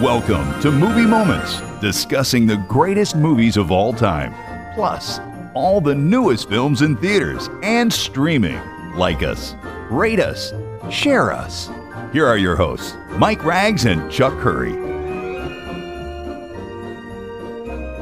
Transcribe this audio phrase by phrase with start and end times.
[0.00, 4.32] Welcome to Movie Moments, discussing the greatest movies of all time,
[4.74, 5.20] plus
[5.52, 8.58] all the newest films in theaters and streaming.
[8.94, 9.56] Like us,
[9.90, 10.54] rate us,
[10.88, 11.68] share us.
[12.14, 14.89] Here are your hosts, Mike Ragz and Chuck Curry.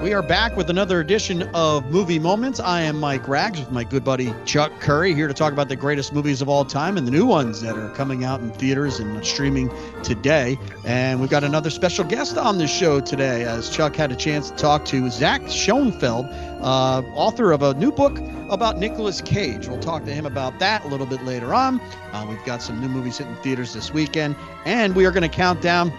[0.08, 2.60] We are back with another edition of Movie Moments.
[2.60, 5.76] I am Mike Ragz with my good buddy Chuck Curry here to talk about the
[5.76, 9.00] greatest movies of all time and the new ones that are coming out in theaters
[9.00, 9.70] and streaming
[10.02, 10.58] today.
[10.86, 14.48] And we've got another special guest on the show today as Chuck had a chance
[14.48, 16.26] to talk to Zach Schonfeld,
[16.62, 18.18] uh, author of a new book
[18.48, 19.68] about Nicolas Cage.
[19.68, 21.82] We'll talk to him about that a little bit later on.
[22.12, 25.36] Uh, we've got some new movies hitting theaters this weekend, and we are going to
[25.36, 25.92] count down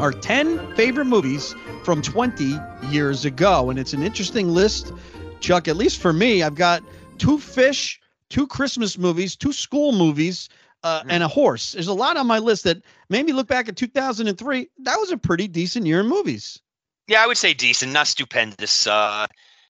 [0.00, 1.54] our 10 favorite movies
[1.84, 2.58] from 20
[2.88, 3.70] years ago.
[3.70, 4.92] And it's an interesting list,
[5.40, 6.42] Chuck, at least for me.
[6.42, 6.82] I've got
[7.18, 8.00] two fish,
[8.30, 10.48] two Christmas movies, two school movies,
[10.82, 11.10] uh, mm-hmm.
[11.10, 11.72] and a horse.
[11.72, 12.78] There's a lot on my list that
[13.10, 14.70] made me look back at 2003.
[14.78, 16.60] That was a pretty decent year in movies.
[17.06, 18.86] Yeah, I would say decent, not stupendous.
[18.86, 19.26] Uh,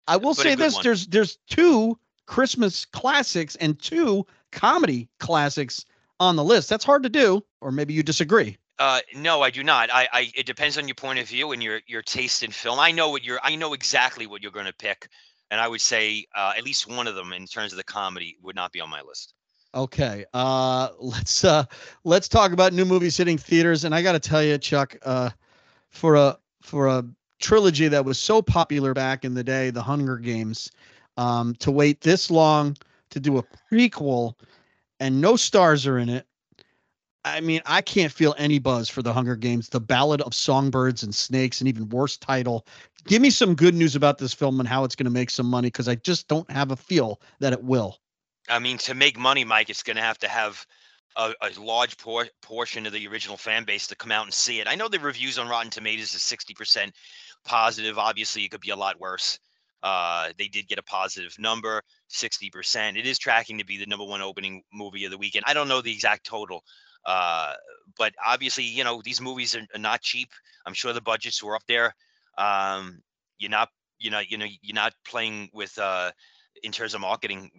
[0.07, 0.85] I will say this: one.
[0.85, 5.85] there's there's two Christmas classics and two comedy classics
[6.21, 6.69] on the list.
[6.69, 8.59] That's hard to do, or maybe you disagree.
[8.81, 9.91] Uh, no, I do not.
[9.93, 12.81] I, I, it depends on your point of view and your your taste in film.
[12.81, 13.39] I know what you're.
[13.43, 15.07] I know exactly what you're going to pick,
[15.51, 18.39] and I would say uh, at least one of them in terms of the comedy
[18.43, 19.35] would not be on my list.
[19.75, 21.65] Okay, uh, let's uh,
[22.05, 23.85] let's talk about new movies hitting theaters.
[23.85, 25.29] And I got to tell you, Chuck, uh,
[25.91, 27.05] for a for a
[27.39, 30.71] trilogy that was so popular back in the day, The Hunger Games,
[31.19, 32.79] um, to wait this long
[33.11, 34.37] to do a prequel
[35.01, 36.27] and no stars are in it
[37.25, 41.03] I mean, I can't feel any buzz for the Hunger Games, the Ballad of Songbirds
[41.03, 42.67] and Snakes, and even worse title.
[43.07, 45.47] Give me some good news about this film and how it's going to make some
[45.47, 47.99] money because I just don't have a feel that it will.
[48.49, 50.67] I mean, to make money, Mike, it's going to have to have
[51.17, 54.61] a, a large por- portion of the original fan base to come out and see
[54.61, 54.69] it.
[54.69, 56.91] I know the reviews on Rotten Tomatoes is 60%
[57.45, 57.99] positive.
[57.99, 59.39] Obviously, it could be a lot worse.
[59.83, 62.99] Uh, they did get a positive number, 60%.
[62.99, 65.45] It is tracking to be the number one opening movie of the weekend.
[65.47, 66.65] I don't know the exact total,
[67.07, 67.55] uh,
[67.99, 70.31] but obviously, you know, these movies are, are, not cheap.
[70.67, 71.95] I'm sure the budgets were up there.
[72.39, 73.03] Um,
[73.39, 76.11] you're not, you know, you know, you're not playing with uh,
[76.63, 77.51] in terms of marketing,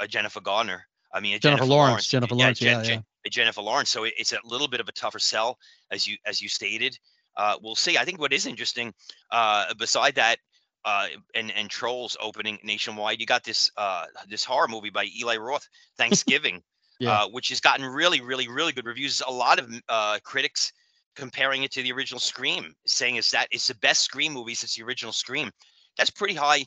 [0.00, 0.86] uh, Jennifer Garner.
[1.12, 3.30] I mean, Jennifer, Jennifer Lawrence, Lawrence, Jennifer Lawrence, yeah, yeah, yeah.
[3.30, 3.90] Jennifer Lawrence.
[3.90, 5.58] So it's a little bit of a tougher sell,
[5.90, 6.98] as you as you stated.
[7.36, 7.98] Uh, we'll see.
[7.98, 8.92] I think what is interesting,
[9.30, 10.38] uh, beside that,
[10.84, 15.36] uh, and and Trolls opening nationwide, you got this uh, this horror movie by Eli
[15.36, 15.68] Roth,
[15.98, 16.62] Thanksgiving,
[16.98, 17.22] yeah.
[17.22, 19.22] uh, which has gotten really, really, really good reviews.
[19.26, 20.72] A lot of uh, critics
[21.16, 24.74] comparing it to the original Scream, saying is that it's the best Scream movie since
[24.74, 25.50] the original Scream.
[25.96, 26.66] That's pretty high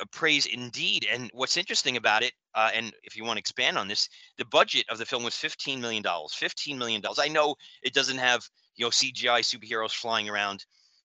[0.00, 1.06] uh, praise indeed.
[1.10, 4.08] And what's interesting about it, uh, and if you want to expand on this,
[4.38, 6.32] the budget of the film was fifteen million dollars.
[6.34, 7.18] Fifteen million dollars.
[7.18, 10.64] I know it doesn't have you know CGI superheroes flying around,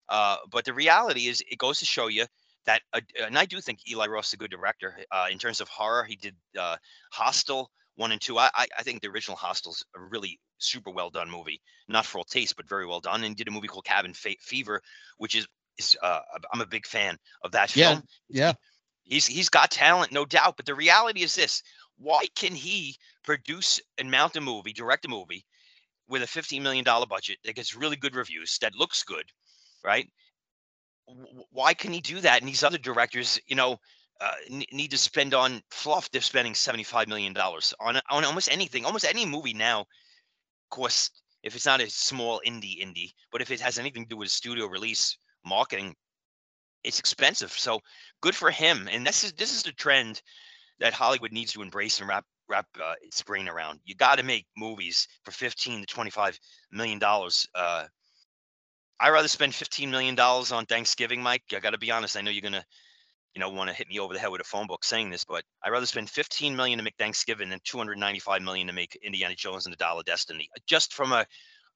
[0.09, 2.25] uh, but the reality is it goes to show you
[2.65, 5.67] that, uh, and I do think Eli Roth's a good director uh, in terms of
[5.69, 6.03] horror.
[6.03, 6.75] He did uh,
[7.11, 8.37] Hostel, one and two.
[8.37, 12.23] I, I think the original Hostel's a really super well done movie, not for all
[12.23, 13.23] taste, but very well done.
[13.23, 14.81] And did a movie called Cabin Fever,
[15.17, 15.47] which is
[15.77, 16.19] is uh,
[16.53, 18.03] I'm a big fan of that yeah, film.
[18.29, 18.53] Yeah,
[19.03, 20.55] he's he's got talent, no doubt.
[20.57, 21.61] But the reality is this:
[21.97, 25.45] why can he produce and mount a movie, direct a movie
[26.07, 29.25] with a 15 million dollar budget that gets really good reviews, that looks good,
[29.83, 30.09] right?
[31.51, 32.41] Why can he do that?
[32.41, 33.79] And these other directors, you know,
[34.19, 38.85] uh, need to spend on fluff, they're spending seventy-five million dollars on on almost anything.
[38.85, 39.85] Almost any movie now
[40.69, 44.17] costs, if it's not a small indie indie, but if it has anything to do
[44.17, 45.95] with studio release marketing,
[46.83, 47.51] it's expensive.
[47.51, 47.79] So
[48.21, 48.89] good for him.
[48.91, 50.21] And this is this is the trend
[50.79, 53.79] that Hollywood needs to embrace and wrap wrap uh, its brain around.
[53.83, 56.39] You got to make movies for fifteen to twenty-five
[56.71, 57.47] million dollars.
[57.53, 57.85] Uh,
[58.99, 61.43] I rather spend fifteen million dollars on Thanksgiving, Mike.
[61.55, 62.17] I got to be honest.
[62.17, 62.65] I know you're gonna
[63.35, 65.23] you know, want to hit me over the head with a phone book saying this,
[65.23, 69.35] but I'd rather spend 15 million to make Thanksgiving than 295 million to make Indiana
[69.35, 71.25] Jones and the Dial of Destiny, just from a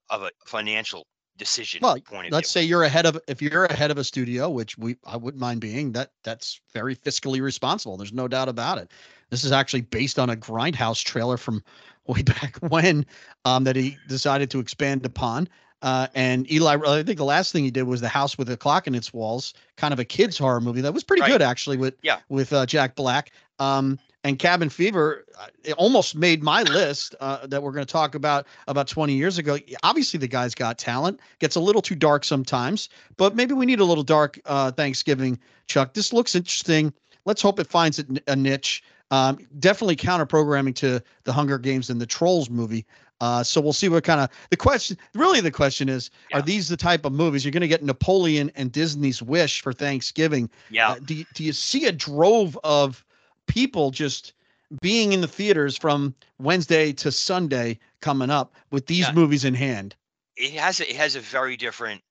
[0.09, 1.05] of a financial
[1.37, 2.61] decision well, point of let's view.
[2.61, 5.61] say you're ahead of if you're ahead of a studio, which we I wouldn't mind
[5.61, 7.97] being that that's very fiscally responsible.
[7.97, 8.91] There's no doubt about it.
[9.29, 11.63] This is actually based on a grindhouse trailer from
[12.05, 13.05] way back when
[13.45, 15.47] um, that he decided to expand upon.
[15.81, 18.57] Uh, and Eli, I think the last thing he did was the House with a
[18.57, 21.31] Clock in its Walls, kind of a kids horror movie that was pretty right.
[21.31, 23.31] good actually with yeah with uh, Jack Black.
[23.59, 27.91] Um, and Cabin Fever, uh, it almost made my list uh, that we're going to
[27.91, 29.57] talk about about 20 years ago.
[29.83, 31.19] Obviously, the guy's got talent.
[31.39, 35.39] Gets a little too dark sometimes, but maybe we need a little dark uh, Thanksgiving.
[35.67, 36.93] Chuck, this looks interesting.
[37.25, 38.83] Let's hope it finds a niche.
[39.11, 42.85] Um, definitely counter programming to the Hunger Games and the Trolls movie.
[43.21, 44.97] Uh, so we'll see what kind of the question.
[45.13, 46.39] Really, the question is: Yeah.
[46.39, 49.71] Are these the type of movies you're going to get Napoleon and Disney's Wish for
[49.71, 50.49] Thanksgiving?
[50.69, 50.91] Yeah.
[50.91, 53.05] Uh, do you, do you see a drove of
[53.47, 54.33] people just
[54.81, 59.13] being in the theaters from Wednesday to Sunday coming up with these Yeah.
[59.13, 59.95] movies in hand?
[60.37, 62.01] it has a, it has a very different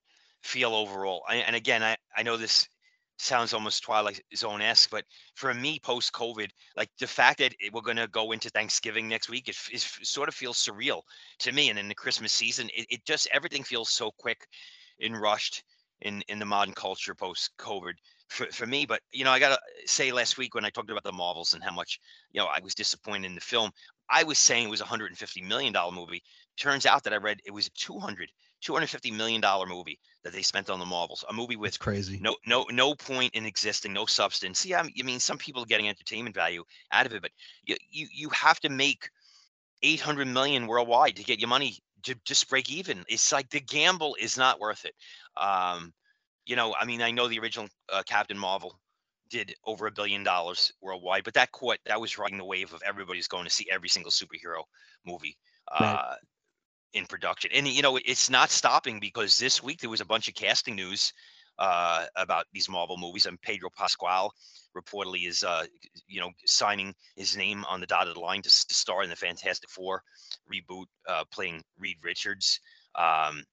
[0.42, 1.24] feel overall.
[1.28, 2.68] I, and again, I I know this
[3.20, 7.80] sounds almost Twilight Zone esque, but for me, post COVID, like the fact that we're
[7.80, 11.02] gonna go into Thanksgiving next week, it, it sort of feels surreal
[11.40, 11.70] to me.
[11.70, 14.46] And in the Christmas season, it, it just everything feels so quick
[15.00, 15.62] and rushed
[16.02, 17.94] in in the modern culture post COVID
[18.28, 18.86] for, for me.
[18.86, 21.62] But you know, I gotta say, last week when I talked about the Marvels and
[21.62, 22.00] how much
[22.32, 23.70] you know I was disappointed in the film,
[24.08, 26.22] I was saying it was a 150 million dollar movie.
[26.56, 30.42] Turns out that I read it was a 200 250 million dollar movie that they
[30.42, 32.18] spent on the Marvels, a movie with crazy.
[32.18, 34.64] no no no point in existing, no substance.
[34.66, 37.32] Yeah, I mean some people are getting entertainment value out of it, but
[37.64, 39.10] you you, you have to make
[39.82, 43.04] 800 million worldwide to get your money to just break even.
[43.08, 44.94] It's like the gamble is not worth it.
[45.36, 45.92] Um,
[46.46, 48.80] you know, I mean, I know the original uh, Captain Marvel
[49.28, 52.82] did over a billion dollars worldwide, but that caught that was riding the wave of
[52.84, 54.64] everybody's going to see every single superhero
[55.06, 55.36] movie.
[55.70, 56.20] Uh, Right.
[56.92, 57.50] In production.
[57.54, 60.76] And you know, it's not stopping because this week there was a bunch of casting
[60.76, 61.12] news
[61.58, 64.32] uh, about these Marvel movies, and Pedro Pascal
[64.76, 65.64] reportedly is, uh,
[66.06, 69.68] you know, signing his name on the dotted line to, to star in the Fantastic
[69.68, 70.02] Four
[70.52, 72.60] reboot, uh, playing Reed Richards.
[72.94, 73.44] Um,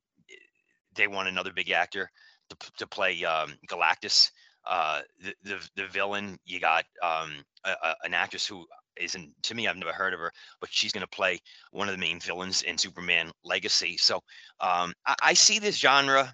[0.95, 2.09] they want another big actor
[2.49, 4.31] to, to play um, Galactus.
[4.65, 7.31] Uh, the, the the villain you got um,
[7.63, 8.65] a, a- an actress who
[8.99, 11.39] isn't to me I've never heard of her, but she's going to play
[11.71, 13.97] one of the main villains in Superman Legacy.
[13.97, 14.17] So
[14.59, 16.33] um, I, I see this genre,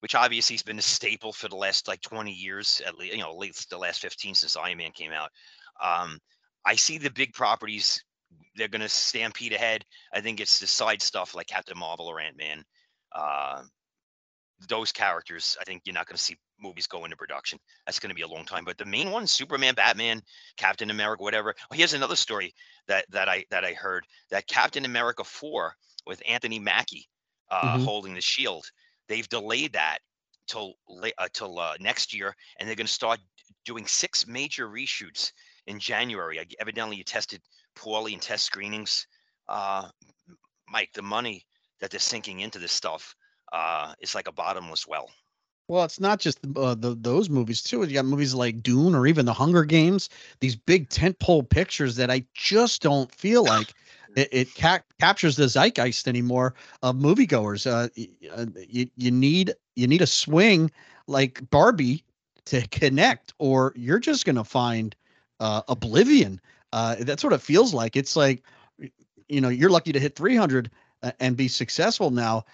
[0.00, 3.22] which obviously has been a staple for the last like 20 years, at least, you
[3.22, 5.30] know, at least the last 15 since Iron Man came out.
[5.82, 6.18] Um,
[6.64, 8.02] I see the big properties,
[8.56, 9.84] they're going to stampede ahead.
[10.12, 12.64] I think it's the side stuff like Captain Marvel or Ant Man.
[13.12, 13.62] Uh,
[14.68, 17.58] those characters, I think you're not going to see movies go into production.
[17.84, 18.64] That's going to be a long time.
[18.64, 20.22] But the main ones, Superman, Batman,
[20.56, 21.54] Captain America, whatever.
[21.70, 22.54] Oh, here's another story
[22.88, 25.74] that that I that I heard that Captain America four
[26.06, 27.08] with Anthony Mackie
[27.50, 27.84] uh, Mhm.
[27.84, 28.64] holding the shield.
[29.08, 29.98] They've delayed that
[30.46, 33.20] till la- uh, till uh, next year, and they're going to start
[33.64, 35.32] doing six major reshoots
[35.66, 36.40] in January.
[36.40, 37.42] I- Evidently, you tested
[37.74, 39.06] poorly in test screenings.
[39.48, 39.88] Uh,
[40.68, 41.46] Mike, the money
[41.80, 43.14] that they're sinking into this stuff
[43.52, 45.10] uh, is like a bottomless well.
[45.68, 47.82] Well, it's not just uh, the, those movies too.
[47.82, 50.08] You got movies like Dune or even The Hunger Games.
[50.40, 53.74] These big tentpole pictures that I just don't feel like
[54.14, 57.66] it, it ca- captures the zeitgeist anymore of moviegoers.
[57.66, 57.88] Uh,
[58.32, 60.70] uh, you you need you need a swing
[61.08, 62.04] like Barbie
[62.46, 64.94] to connect, or you're just gonna find
[65.40, 66.40] uh, oblivion.
[66.72, 67.96] Uh, that's what it feels like.
[67.96, 68.42] It's like
[69.28, 70.70] you know you're lucky to hit 300 uh,
[71.20, 72.44] and be successful now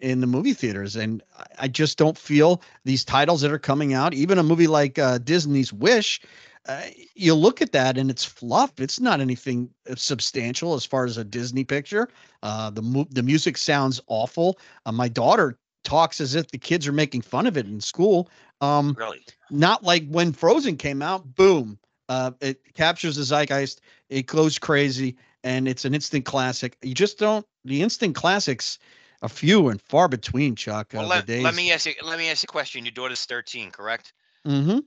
[0.00, 0.96] in the movie theaters.
[0.96, 4.66] And I- i just don't feel these titles that are coming out even a movie
[4.68, 6.20] like uh, disney's wish
[6.68, 6.82] uh,
[7.14, 8.78] you look at that and it's fluff.
[8.78, 12.08] It's not anything uh, substantial as far as a disney picture.
[12.42, 14.58] Uh, the, mu- the music sounds awful.
[14.84, 18.28] Uh, my daughter talks as if the kids are making fun of it in school.
[18.60, 19.20] Um, Really,
[19.50, 21.78] not like when Frozen came out, boom,
[22.10, 26.76] uh, it captures the zeitgeist, it goes crazy, and it's an instant classic.
[26.82, 27.46] You just don't.
[27.64, 28.78] The instant classics
[29.22, 30.92] are few and far between, Chuck.
[30.94, 31.94] well, let, let me ask you.
[32.02, 32.84] Let me ask you a question.
[32.84, 34.12] Your daughter's 13, correct?
[34.46, 34.78] Mm-hmm.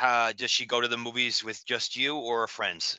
[0.00, 2.98] Uh, does she go to the movies with just you or friends?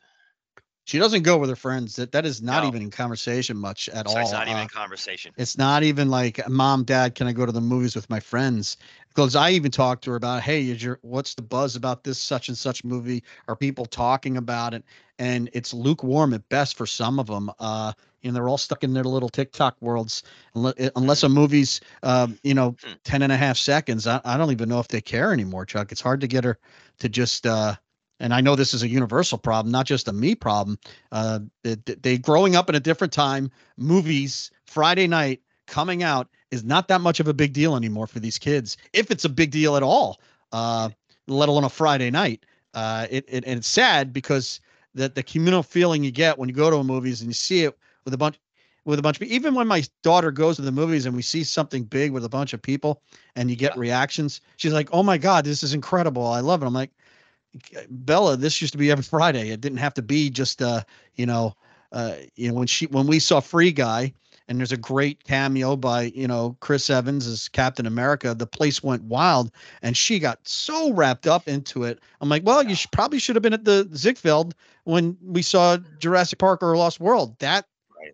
[0.85, 1.95] She doesn't go with her friends.
[1.97, 2.69] That that is not No.
[2.69, 4.21] even in conversation much at So all.
[4.21, 5.33] it's not even Uh, conversation.
[5.37, 8.77] It's not even like, mom, dad, can I go to the movies with my friends?
[9.09, 12.17] Because I even talked to her about, hey, is your what's the buzz about this
[12.19, 13.23] such and such movie?
[13.47, 14.83] Are people talking about it?
[15.17, 17.51] And it's lukewarm at best for some of them.
[17.59, 20.23] Uh, and they're all stuck in their little TikTok worlds.
[20.55, 22.93] Unless a movie's, um, you know, Hmm.
[23.03, 25.91] 10 and a half seconds, I, I don't even know if they care anymore, Chuck.
[25.91, 26.57] It's hard to get her
[26.99, 27.75] to just, uh,
[28.19, 30.77] and I know this is a universal problem, not just a me problem.
[31.11, 36.63] Uh, they, they growing up in a different time, movies Friday night coming out is
[36.63, 39.51] not that much of a big deal anymore for these kids, if it's a big
[39.51, 40.19] deal at all.
[40.51, 40.89] Uh,
[41.27, 42.45] let alone a Friday night.
[42.73, 44.59] Uh, it, it and it's sad because
[44.95, 47.63] the the communal feeling you get when you go to a movies and you see
[47.63, 48.39] it with a bunch
[48.85, 51.43] with a bunch of even when my daughter goes to the movies and we see
[51.43, 53.01] something big with a bunch of people
[53.35, 53.79] and you get Yeah.
[53.79, 56.25] reactions, she's like, "Oh my god, this is incredible!
[56.25, 56.91] I love it." I'm like,
[57.89, 59.49] Bella, this used to be every Friday.
[59.49, 60.81] It didn't have to be just uh,
[61.15, 61.53] you know,
[61.91, 64.13] uh, you know, when she when we saw Free Guy
[64.49, 68.81] and there's a great cameo by, you know, Chris Evans as Captain America, the place
[68.83, 69.51] went wild
[69.83, 71.99] and she got so wrapped up into it.
[72.19, 75.77] I'm like, well, you should, probably should have been at the Ziegfeld when we saw
[75.99, 77.37] Jurassic Park or Lost World.
[77.39, 77.65] That
[77.97, 78.13] Right.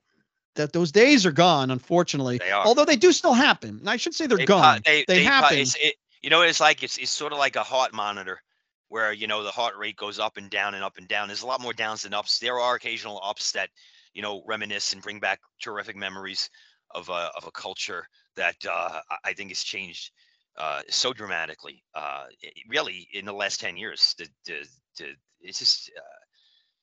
[0.56, 2.38] that those days are gone, unfortunately.
[2.40, 2.66] They are.
[2.66, 3.78] Although they do still happen.
[3.80, 4.82] And I should say they're They gone.
[4.86, 5.54] they, they, they happen.
[5.54, 6.84] it's- it, you know it's like?
[6.84, 8.42] It's it's sort of like a heart monitor,
[8.90, 11.28] where you know the heart rate goes up and down and up and down.
[11.28, 12.40] There's a lot more downs than ups.
[12.40, 13.70] There are occasional ups that
[14.16, 16.50] you know reminisce and bring back terrific memories
[16.92, 20.12] of a of a culture that uh, I- think has changed
[20.58, 21.84] uh, so dramatically.
[21.94, 22.26] Uh,
[22.70, 24.68] really, in the last ten years, the, the,
[24.98, 26.02] the, it's just uh,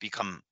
[0.00, 0.42] become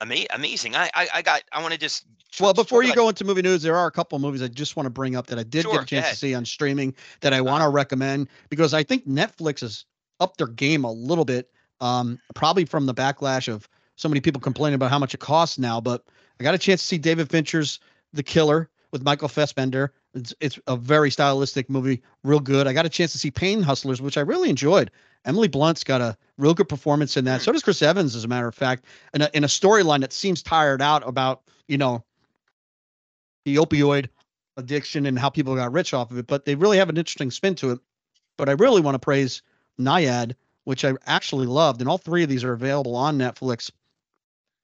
[0.00, 0.76] ama- amazing.
[0.76, 1.42] I, I I got.
[1.52, 2.04] I want to just
[2.40, 4.86] Well, before you go into movie news, there are a couple movies I just want
[4.86, 7.32] to bring up that I did Sure, get a chance to see on streaming that
[7.32, 9.84] I want to recommend because I think Netflix has
[10.20, 11.50] upped their game a little bit.
[11.80, 13.68] Um, probably from the backlash of
[13.98, 15.80] so many people complaining about how much it costs now.
[15.80, 16.04] But
[16.40, 17.80] I got a chance to see David Fincher's
[18.12, 19.92] The Killer with Michael Fassbender.
[20.14, 22.68] It's, it's a very stylistic movie, real good.
[22.68, 24.92] I got a chance to see Pain Hustlers, which I really enjoyed.
[25.24, 27.42] Emily Blunt's got a real good performance in that.
[27.42, 30.12] So does Chris Evans, as a matter of fact, in a, in a storyline that
[30.12, 32.04] seems tired out about, you know,
[33.44, 34.08] the opioid
[34.56, 36.28] addiction and how people got rich off of it.
[36.28, 37.80] But they really have an interesting spin to it.
[38.36, 39.42] But I really want to praise
[39.80, 41.80] Nyad, which I actually loved.
[41.80, 43.72] And all three of these are available on Netflix.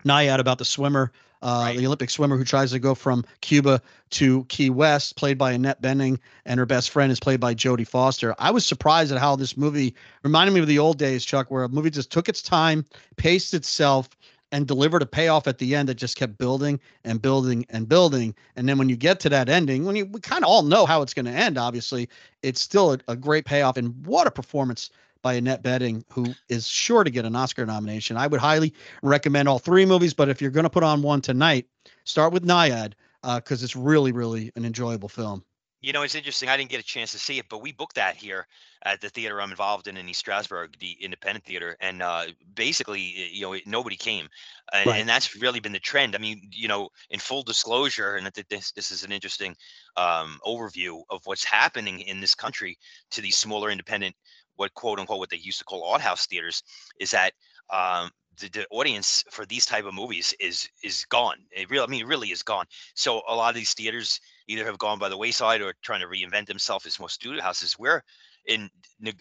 [0.05, 1.77] Nyad about the swimmer, uh, Right.
[1.79, 3.81] the Olympic swimmer who tries to go from Cuba
[4.11, 7.87] to Key West, played by Annette Bening, and her best friend is played by Jodie
[7.87, 8.35] Foster.
[8.39, 11.65] I was surprised at how this movie reminded me of the old days, Chuck, where
[11.65, 12.85] a movie just took its time,
[13.17, 14.09] paced itself,
[14.53, 18.33] and delivered a payoff at the end that just kept building and building and building.
[18.55, 20.87] And then when you get to that ending, when you we kind of all know
[20.87, 22.09] how it's going to end, obviously,
[22.43, 23.77] it's still a, a great payoff.
[23.77, 24.91] And what a performance
[25.25, 28.19] by Annette Bening, who is sure to get an Oscar nomination.
[28.19, 31.23] I would highly recommend all three movies, but if you're going to put on one
[31.23, 31.67] tonight,
[32.05, 35.43] start with Nyad because it's really, really an enjoyable film.
[35.81, 36.49] You know, it's interesting.
[36.49, 38.47] I didn't get a chance to see it, but we booked that here
[38.85, 43.01] at the theater I'm involved in in East Stroudsburg, the independent theater, and uh, basically,
[43.01, 44.29] you know, nobody came,
[44.73, 45.01] and, Right.
[45.01, 46.15] and that's really been the trend.
[46.15, 49.55] I mean, you know, in full disclosure, and I think this this is an interesting
[49.97, 52.79] um, overview of what's happening in this country
[53.11, 54.17] to these smaller independent,
[54.57, 56.63] what quote unquote what they used to call art house theaters,
[56.99, 57.33] is that
[57.71, 61.37] um, the, the audience for these type of movies is is gone.
[61.51, 62.67] It really, I mean, it really is gone.
[62.95, 66.07] So a lot of these theaters either have gone by the wayside or trying to
[66.07, 67.79] reinvent themselves as more studio houses.
[67.79, 68.03] We're
[68.47, 68.71] in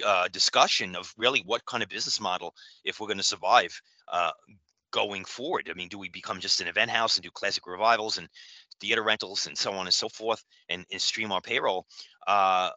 [0.06, 3.80] uh, discussion of really what kind of business model, if we're going to survive
[4.12, 4.32] uh,
[4.92, 5.70] going forward.
[5.70, 8.28] I mean, do we become just an event house and do classic revivals and
[8.82, 11.86] theater rentals and so on and so forth and, and stream our payroll?
[12.28, 12.70] Uh,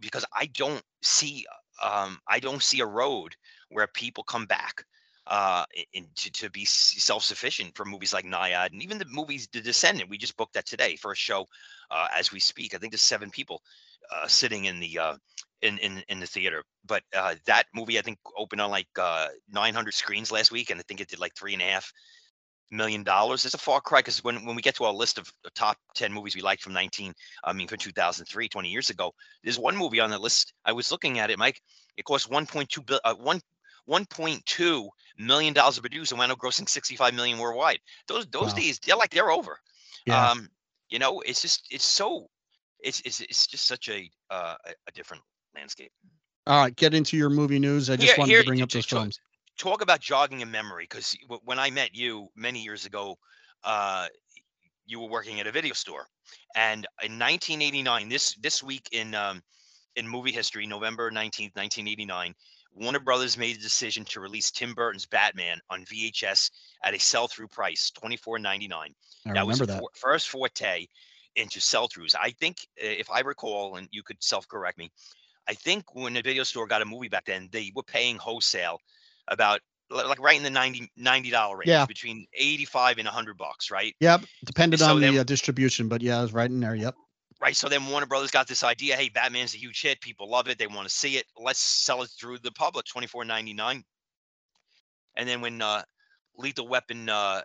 [0.00, 1.46] because I don't see,
[1.82, 3.34] um, I don't see a road
[3.68, 4.84] where people come back
[5.28, 9.60] uh in, to, to be self-sufficient for movies like Nyad and even the movies The
[9.60, 11.46] Descendant we just booked that today for a show
[11.92, 12.74] uh, as we speak.
[12.74, 13.62] I think there's seven people
[14.10, 15.16] uh, sitting in the uh,
[15.60, 16.64] in, in in the theater.
[16.86, 20.80] But uh, that movie I think opened on like uh, 900 screens last week, and
[20.80, 21.92] I think it did like three and a half
[22.72, 23.44] million dollars.
[23.44, 25.76] It's a far cry because when when we get to our list of the top
[25.94, 27.12] 10 movies we liked from 19,
[27.44, 29.14] I mean from 2003, 20 years ago,
[29.44, 30.52] there's one movie on the list.
[30.64, 31.60] I was looking at it, Mike.
[31.96, 33.40] It cost 1.2 bill, uh, one.
[33.88, 34.88] 1.2
[35.18, 37.78] million dollars to produce and wound up grossing 65 million worldwide.
[38.08, 38.58] Those those Wow.
[38.60, 39.58] days they're like they're over.
[40.06, 40.30] Yeah.
[40.30, 40.48] Um,
[40.88, 42.28] you know, it's just it's so
[42.80, 45.22] it's it's it's just such a uh, a, a different
[45.54, 45.90] landscape.
[46.46, 47.90] All right, get into your movie news.
[47.90, 49.18] I just Here- wanted here- to bring up those films.
[49.58, 53.16] Talk about jogging in memory, because when I met you many years ago,
[53.64, 54.08] uh,
[54.86, 56.06] you were working at a video store,
[56.56, 59.42] and in 1989, this this week in um,
[59.96, 62.34] in movie history, November 19th, 1989,
[62.74, 66.50] Warner Brothers made the decision to release Tim Burton's Batman on VHS
[66.82, 68.94] at a sell-through price, $24.99.
[69.26, 69.82] I that was the that.
[69.94, 70.86] first forte
[71.36, 72.14] into sell-throughs.
[72.20, 74.90] I think, uh, if I recall, and you could self-correct me,
[75.48, 78.80] I think when the video store got a movie back then, they were paying wholesale
[79.28, 79.60] about
[79.90, 80.50] like right in the
[80.96, 81.84] 90 dollar range, Yeah.
[81.84, 83.94] between 85 and 100 bucks, right?
[84.00, 86.74] Yep, depended So on then- the uh, distribution, but yeah, I was right in there.
[86.74, 86.94] Yep.
[87.40, 87.56] Right.
[87.56, 90.58] So then Warner Brothers got this idea, hey, Batman's a huge hit, people love it,
[90.58, 91.26] they want to see it.
[91.36, 93.82] Let's sell it through the public, 24.99.
[95.16, 95.82] And then when uh
[96.36, 97.42] Lethal Weapon uh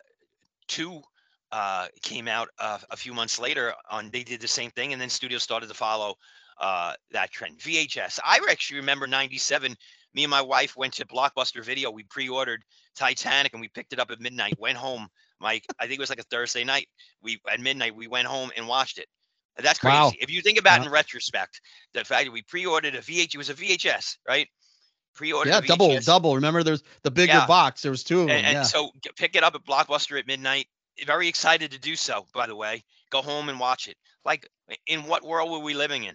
[0.68, 1.02] 2
[1.52, 5.02] uh came out uh, a few months later on they did the same thing and
[5.02, 6.16] then studios started to follow
[6.60, 9.74] uh that trend vhs i actually remember 97
[10.18, 12.64] me and my wife went to blockbuster video we pre-ordered
[12.96, 15.08] titanic and we picked it up at midnight went home
[15.40, 16.88] mike i think it was like a thursday night
[17.22, 19.06] we at midnight we went home and watched it
[19.58, 20.12] that's crazy Wow.
[20.20, 20.88] if you think about it Yeah.
[20.88, 21.62] in retrospect
[21.94, 24.48] the fact that we pre-ordered a vh it was a vhs right
[25.14, 26.36] pre-ordered Yeah, a double, double.
[26.36, 27.48] Remember, there's the bigger Yeah.
[27.48, 27.82] box.
[27.82, 28.38] There was two of them.
[28.38, 28.62] and, and yeah.
[28.62, 30.68] so pick it up at Blockbuster at midnight.
[31.08, 32.84] Very excited to do so, by the way.
[33.10, 33.98] Go home and watch it.
[34.24, 34.48] Like,
[34.86, 36.14] in what world were we living in?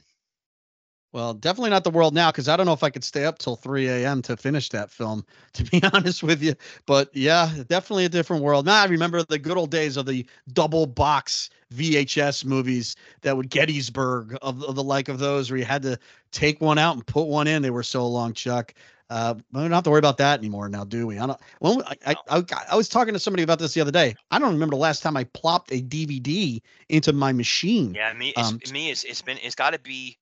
[1.13, 3.39] Well, definitely not the world now because I don't know if I could stay up
[3.39, 4.23] till 3 a.m.
[4.23, 6.55] to finish that film, to be honest with you.
[6.87, 8.67] But yeah, definitely a different world.
[8.67, 13.51] Now I remember the good old days of the double box VHS movies that would
[13.51, 15.99] Gettysburg of, of the like of those where you had to
[16.31, 17.63] take one out and put one in.
[17.63, 18.75] They were so long, Chuck.
[19.11, 21.19] Uh, we don't have to worry about that anymore now, do we?
[21.19, 21.39] I don't.
[21.61, 24.15] Well, I, I, I, I was talking to somebody about this the other day.
[24.31, 27.93] I don't remember the last time I plopped a DVD into my machine.
[27.93, 30.17] Yeah, me, it's, um, me, it's, it's been, it's got to be.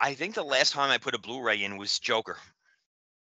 [0.00, 2.36] I think the last time I put a Blu-ray in was Joker.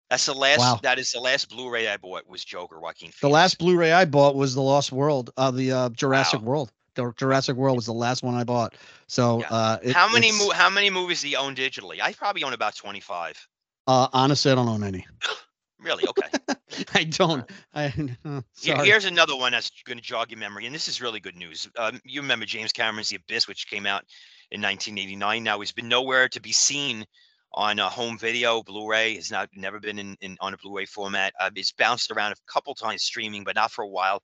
[0.09, 0.59] That's the last.
[0.59, 0.79] Wow.
[0.83, 2.79] That is the last Blu-ray I bought was Joker.
[2.79, 3.09] Joaquin.
[3.09, 3.19] Phoenix.
[3.19, 6.47] The last Blu-ray I bought was the Lost World, uh, the uh, Jurassic wow.
[6.47, 6.71] World.
[6.95, 8.75] The Jurassic World was the last one I bought.
[9.07, 9.47] So, yeah.
[9.51, 12.01] uh, it, how many mo- how many movies do you own digitally?
[12.01, 13.47] I probably own about twenty-five.
[13.85, 15.05] Uh, honestly, I don't own any.
[15.79, 16.05] really?
[16.07, 16.55] Okay.
[16.93, 17.49] I don't.
[17.73, 17.93] I.
[18.67, 21.35] Uh, here's another one that's going to jog your memory, and this is really good
[21.35, 21.69] news.
[21.77, 24.03] Um, you remember James Cameron's The Abyss, which came out
[24.51, 25.43] in 1989.
[25.43, 27.05] Now he's been nowhere to be seen
[27.53, 28.61] on a home video.
[28.63, 31.33] Blu-ray has not never been in, in on a Blu-ray format.
[31.39, 34.21] Uh, it's bounced around a couple times streaming, but not for a while.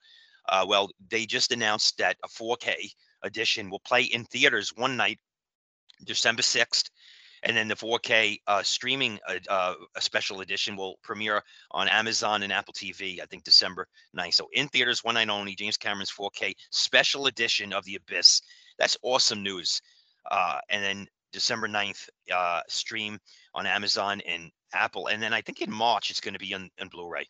[0.50, 2.74] Uh, well, they just announced that a 4K
[3.24, 5.20] edition will play in theaters one night,
[6.06, 6.90] December 6th
[7.44, 12.44] and then the 4K uh, streaming uh, uh, a special edition will premiere on Amazon
[12.44, 13.22] and Apple TV.
[13.22, 13.88] I think December
[14.18, 14.34] 9th.
[14.34, 15.56] So in theaters, one night only.
[15.56, 18.42] James Cameron's 4K special edition of The Abyss.
[18.80, 19.82] That's awesome news.
[20.30, 23.20] Uh, and then December 9th, uh, stream
[23.54, 25.08] on Amazon and Apple.
[25.08, 27.28] And then I think in March it's going to be on, on Blu-ray.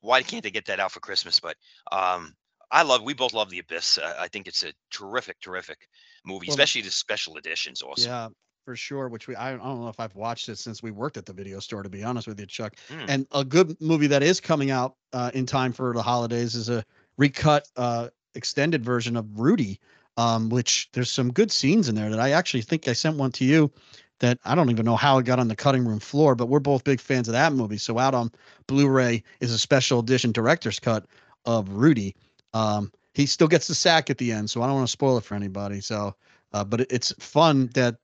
[0.00, 1.40] Why can't they get that out for Christmas?
[1.40, 1.56] But
[1.90, 2.34] um,
[2.70, 3.02] I love.
[3.02, 3.98] We both love The Abyss.
[3.98, 5.88] Uh, I think it's a terrific, terrific
[6.24, 7.82] movie, well, especially the special editions.
[7.82, 8.28] Also, yeah
[8.64, 9.08] for sure.
[9.08, 11.32] Which we I, I don't know if I've watched it since we worked at the
[11.32, 11.82] video store.
[11.82, 12.76] To be honest with you, Chuck.
[12.88, 13.04] Mm.
[13.08, 16.68] And a good movie that is coming out uh, in time for the holidays is
[16.68, 16.84] a
[17.16, 19.80] recut uh, extended version of Rudy,
[20.16, 23.32] um, which there's some good scenes in there that I actually think I sent one
[23.32, 23.70] to you.
[24.18, 26.60] That I don't even know how it got on the cutting room floor, but we're
[26.60, 27.78] both big fans of that movie.
[27.78, 28.30] So out on
[28.68, 31.06] Blu-ray is a special edition director's cut
[31.44, 32.14] of Rudy.
[32.54, 35.18] Um, he still gets the sack at the end, so I don't want to spoil
[35.18, 35.80] it for anybody.
[35.80, 36.14] So,
[36.52, 37.96] uh, but it's fun that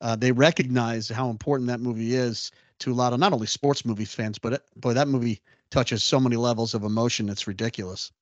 [0.00, 3.84] uh, they recognize how important that movie is to a lot of not only sports
[3.84, 7.28] movies fans, but it, boy, that movie touches so many levels of emotion.
[7.28, 8.12] It's ridiculous.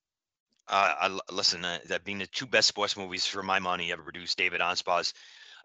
[0.68, 4.02] Uh, I, listen, uh, that being the two best sports movies for my money ever
[4.02, 5.12] produced, David Anspaugh's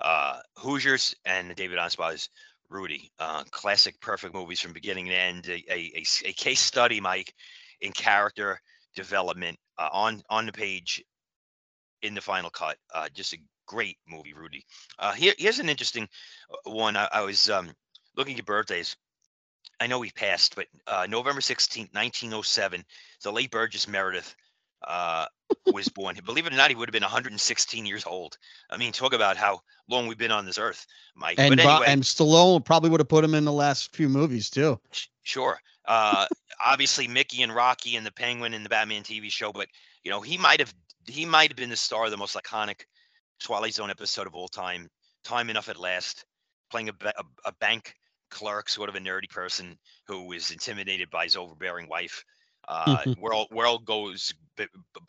[0.01, 2.29] uh, Hoosiers and David Anspaugh's
[2.69, 3.11] Rudy.
[3.19, 5.47] Uh, classic, perfect movies from beginning to end.
[5.47, 7.33] A, a, a, case study, Mike,
[7.81, 8.59] in character
[8.95, 11.03] development uh, on on the page
[12.01, 12.77] in the final cut.
[12.93, 14.65] Uh, just a great movie, Rudy.
[14.99, 16.07] Uh, here, here's an interesting
[16.51, 16.97] uh, one.
[16.97, 17.71] I, I was um,
[18.15, 18.95] looking at birthdays.
[19.79, 22.83] I know he passed, but uh, November 16th, 1907,
[23.23, 24.35] the late Burgess Meredith
[24.85, 25.25] uh,
[25.73, 26.17] was born.
[26.25, 28.37] Believe it or not, he would have been 116 years old.
[28.69, 30.85] I mean, talk about how long we've been on this earth,
[31.15, 31.39] Mike.
[31.39, 34.79] And, anyway, and Stallone probably would have put him in the last few movies too.
[35.23, 35.59] Sure.
[35.85, 36.25] Uh,
[36.63, 39.67] obviously, Mickey and Rocky and the Penguin and the Batman TV show, but
[40.03, 40.73] you know, he might have
[41.07, 42.81] he might have been the star of the most iconic
[43.39, 44.89] Twilight Zone episode of all time.
[45.23, 46.25] Time enough at last,
[46.71, 47.93] playing a, a, a bank
[48.29, 52.23] clerk, sort of a nerdy person who is intimidated by his overbearing wife.
[52.67, 54.33] Uh, world world goes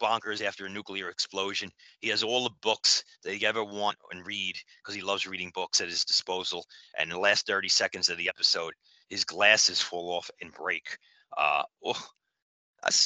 [0.00, 1.70] bonkers after a nuclear explosion.
[2.00, 5.50] He has all the books that he ever want and read because he loves reading
[5.54, 6.66] books at his disposal.
[6.98, 8.74] And in the last 30 seconds of the episode,
[9.08, 10.98] his glasses fall off and break.
[11.36, 12.08] Uh, oh,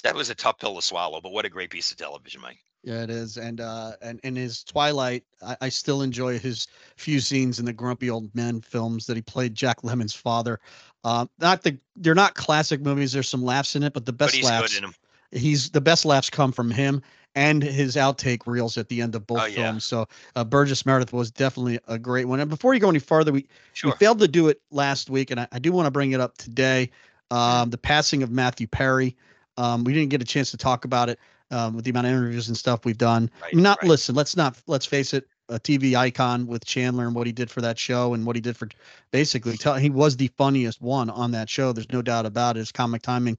[0.03, 2.61] that was a tough pill to swallow, but what a great piece of television, Mike.
[2.85, 6.67] Yeah, it is, and uh, and in his Twilight, I, I, still enjoy his
[6.97, 10.59] few scenes in the Grumpy Old Men films that he played Jack Lemmon's father.
[11.05, 13.13] Uh, not the they're not classic movies.
[13.13, 14.81] There's some laughs in it, but the best but he's laughs.
[15.31, 17.03] He's the best laughs come from him
[17.35, 19.57] and his outtake reels at the end of both oh, films.
[19.57, 19.79] Yeah.
[19.79, 22.41] So uh, Burgess Meredith was definitely a great one.
[22.41, 23.91] And before you go any farther, we sure.
[23.91, 26.21] we failed to do it last week, and I, I do want to bring it
[26.21, 26.91] up today.
[27.31, 29.17] Um, the passing of Matthew Perry.
[29.57, 31.19] Um, we didn't get a chance to talk about it
[31.53, 33.31] um, with the amount of interviews and stuff we've done.
[33.43, 33.89] Right, not right.
[33.89, 37.51] listen, let's not let's face it, a TV icon with Chandler and what he did
[37.51, 38.69] for that show and what he did for
[39.11, 41.73] basically tell he was the funniest one on that show.
[41.73, 42.61] There's no doubt about it.
[42.61, 43.37] His comic timing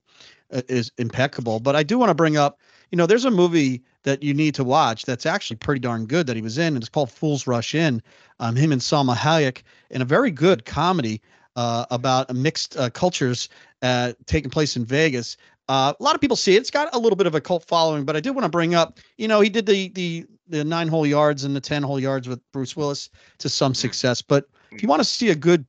[0.51, 1.59] uh, is impeccable.
[1.59, 2.59] But I do want to bring up,
[2.91, 6.27] you know, there's a movie that you need to watch that's actually pretty darn good
[6.27, 6.75] that he was in.
[6.75, 8.01] And it's called Fools Rush In.
[8.39, 11.21] Um, him and Salma Hayek in a very good comedy
[11.55, 13.49] uh, about mixed uh, cultures
[13.81, 15.37] uh, taking place in Vegas.
[15.69, 16.59] Uh, a lot of people see it.
[16.59, 18.75] It's got a little bit of a cult following, but I did want to bring
[18.75, 21.99] up, you know, he did the the the nine hole yards and the ten hole
[21.99, 23.77] yards with Bruce Willis to some mm-hmm.
[23.77, 24.21] success.
[24.21, 25.65] But if you want to see a good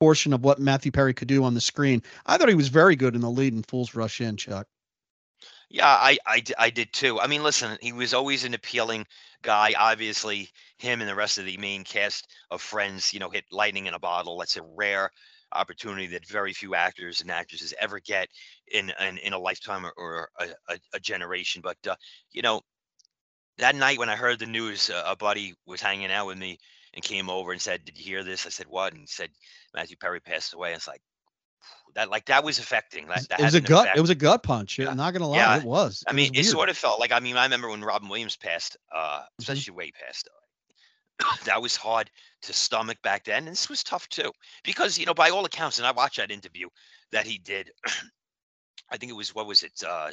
[0.00, 2.96] portion of what Matthew Perry could do on the screen, I thought he was very
[2.96, 4.66] good in the lead in Fools Rush In, Chuck.
[5.68, 7.20] Yeah, I, I, I did too.
[7.20, 9.06] I mean, listen, he was always an appealing
[9.42, 9.74] guy.
[9.76, 13.86] Obviously, him and the rest of the main cast of Friends, you know, hit lightning
[13.86, 14.38] in a bottle.
[14.38, 15.10] That's a rare
[15.52, 18.28] opportunity that very few actors and actresses ever get
[18.72, 20.28] in in, in a lifetime or, or
[20.68, 21.62] a, a, generation.
[21.62, 21.96] But uh,
[22.32, 22.60] you know,
[23.58, 26.58] that night when I heard the news, uh, a buddy was hanging out with me
[26.94, 29.30] and came over and said, "Did you hear this?" I said, "What?" And he said,
[29.74, 31.02] "Matthew Perry passed away." It's like
[31.94, 33.06] that, like that was affecting.
[33.08, 33.84] That, that it was a gut.
[33.84, 33.98] Effect.
[33.98, 34.78] It was a gut punch.
[34.78, 34.90] Yeah.
[34.90, 35.58] I'm not gonna lie, Yeah.
[35.58, 36.04] it was.
[36.06, 38.36] I mean, was it sort of felt like I mean, I remember when Robin Williams
[38.36, 39.24] passed, uh, Mm-hmm.
[39.40, 40.28] especially way passed.
[41.44, 42.10] That was hard
[42.42, 44.30] to stomach back then, and this was tough too,
[44.64, 46.68] because you know, by all accounts, and I watched that interview
[47.12, 47.70] that he did.
[48.90, 49.72] I think it was what was it?
[49.86, 50.10] Uh,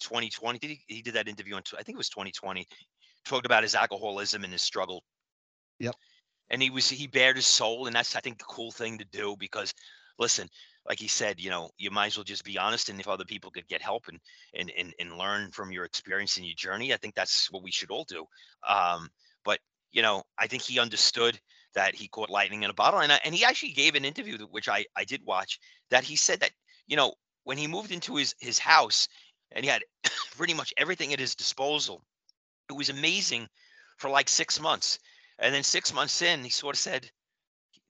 [0.00, 0.80] 2020, did he?
[0.86, 1.62] He did that interview on.
[1.78, 2.66] I think it was 2020.
[3.24, 5.02] Talked about his alcoholism and his struggle.
[5.78, 5.94] Yep.
[6.50, 9.04] And he was he bared his soul, and that's I think the cool thing to
[9.06, 9.72] do because,
[10.18, 10.48] listen,
[10.86, 13.24] like he said, you know, you might as well just be honest, and if other
[13.24, 14.18] people could get help and
[14.54, 17.70] and and, and learn from your experience and your journey, I think that's what we
[17.70, 18.26] should all do.
[18.68, 19.08] Um,
[19.44, 19.58] but
[19.94, 21.40] you know, I think he understood
[21.74, 24.36] that he caught lightning in a bottle, and I, and he actually gave an interview
[24.50, 25.58] which I I did watch
[25.90, 26.50] that he said that
[26.86, 29.08] you know when he moved into his his house
[29.52, 29.82] and he had
[30.36, 32.04] pretty much everything at his disposal,
[32.68, 33.48] it was amazing
[33.96, 34.98] for like six months,
[35.38, 37.08] and then six months in, he sort of said,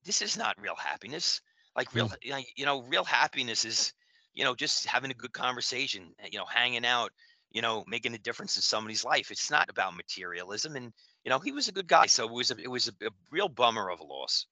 [0.05, 1.40] "This is not real happiness.
[1.75, 2.45] Like real, mm.
[2.55, 3.93] you know, real happiness is."
[4.37, 7.12] You know, just having a good conversation, eh, you know, hanging out,
[7.53, 9.31] you know, making a difference in somebody's life.
[9.31, 10.75] It's not about materialism.
[10.75, 10.93] And
[11.24, 12.06] you know, he was a good guy.
[12.06, 14.46] So it was a, it was a, a real bummer of a loss.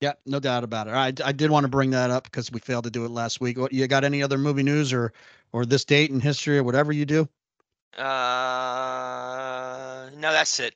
[0.00, 0.90] Yeah, no doubt about it.
[0.90, 3.40] I, I did want to bring that up because we failed to do it last
[3.40, 3.58] week.
[3.58, 4.04] What you got?
[4.04, 5.12] Any other movie news or
[5.52, 7.28] or this date in history or whatever you do?
[7.96, 8.02] Uh,
[10.16, 10.74] no, that's it.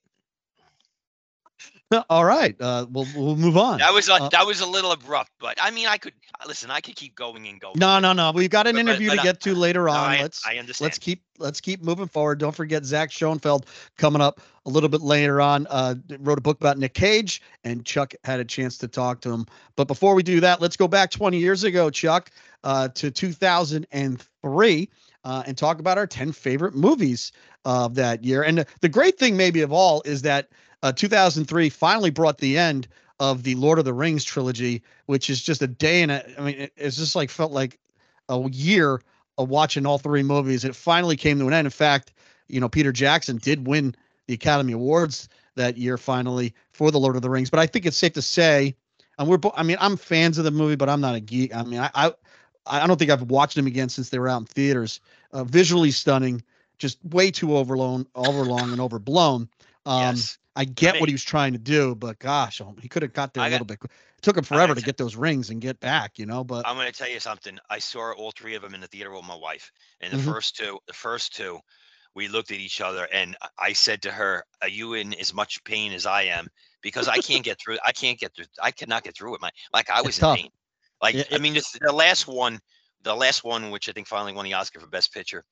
[2.10, 3.78] All right, uh, we'll we'll move on.
[3.78, 6.12] That was a, Uh, that was a little abrupt, but I mean, I could
[6.46, 6.70] listen.
[6.70, 7.76] I could keep going and going.
[7.78, 8.30] No, no, no.
[8.30, 10.10] We've got an But- but- interview but to get to later No, on.
[10.10, 10.84] I, let's I understand.
[10.86, 12.40] let's keep let's keep moving forward.
[12.40, 13.64] Don't forget Zach Schonfeld
[13.96, 15.66] coming up a little bit later on.
[15.70, 19.30] Uh, wrote a book about Nick Cage, and Chuck had a chance to talk to
[19.30, 19.46] him.
[19.74, 22.30] But before we do that, let's go back 20 years ago, Chuck,
[22.64, 24.90] uh, to 2003,
[25.24, 27.32] uh, and talk about our 10 favorite movies
[27.64, 28.42] of that year.
[28.42, 30.48] And the great thing, maybe of all, is that
[30.82, 32.88] uh, 2003 finally brought the end
[33.20, 36.44] of the Lord of the Rings trilogy, which is just a day and a, I
[36.44, 37.78] mean, it, it's just like felt like
[38.28, 39.00] a year
[39.38, 40.64] of watching all three movies.
[40.64, 41.66] It finally came to an end.
[41.66, 42.12] In fact,
[42.48, 43.94] you know, Peter Jackson did win
[44.26, 47.50] the Academy Awards that year finally for the Lord of the Rings.
[47.50, 48.74] But I think it's safe to say,
[49.18, 51.54] and we're, I mean, I'm fans of the movie, but I'm not a geek.
[51.54, 52.12] I mean, I, I,
[52.66, 55.00] I don't think I've watched them again since they were out in theaters.
[55.32, 56.42] Uh, visually stunning,
[56.78, 59.48] just way too overlong, overlong and overblown.
[59.84, 60.38] Um, yes.
[60.58, 63.12] I get mean- what he was trying to do, but gosh, oh, he could have
[63.12, 63.78] got there a I got- little bit.
[63.84, 66.42] It took him forever to t- get those rings and get back, you know.
[66.42, 67.56] But I'm going to tell you something.
[67.70, 70.24] I saw all three of them in the theater with my wife, and the Mhm.
[70.24, 71.60] first two, the first two,
[72.14, 75.32] we looked at each other, and I- I said to her, "Are you in as
[75.32, 76.48] much pain as I am?"
[76.80, 77.78] Because I can't get through.
[77.84, 78.46] I can't get through.
[78.60, 79.40] I cannot get through it.
[79.40, 80.36] My like I It's was in tough.
[80.38, 80.50] pain.
[81.00, 82.60] Like Yeah, I mean, this, the last one,
[83.02, 85.44] the last one, which I think finally won the Oscar for Best Picture,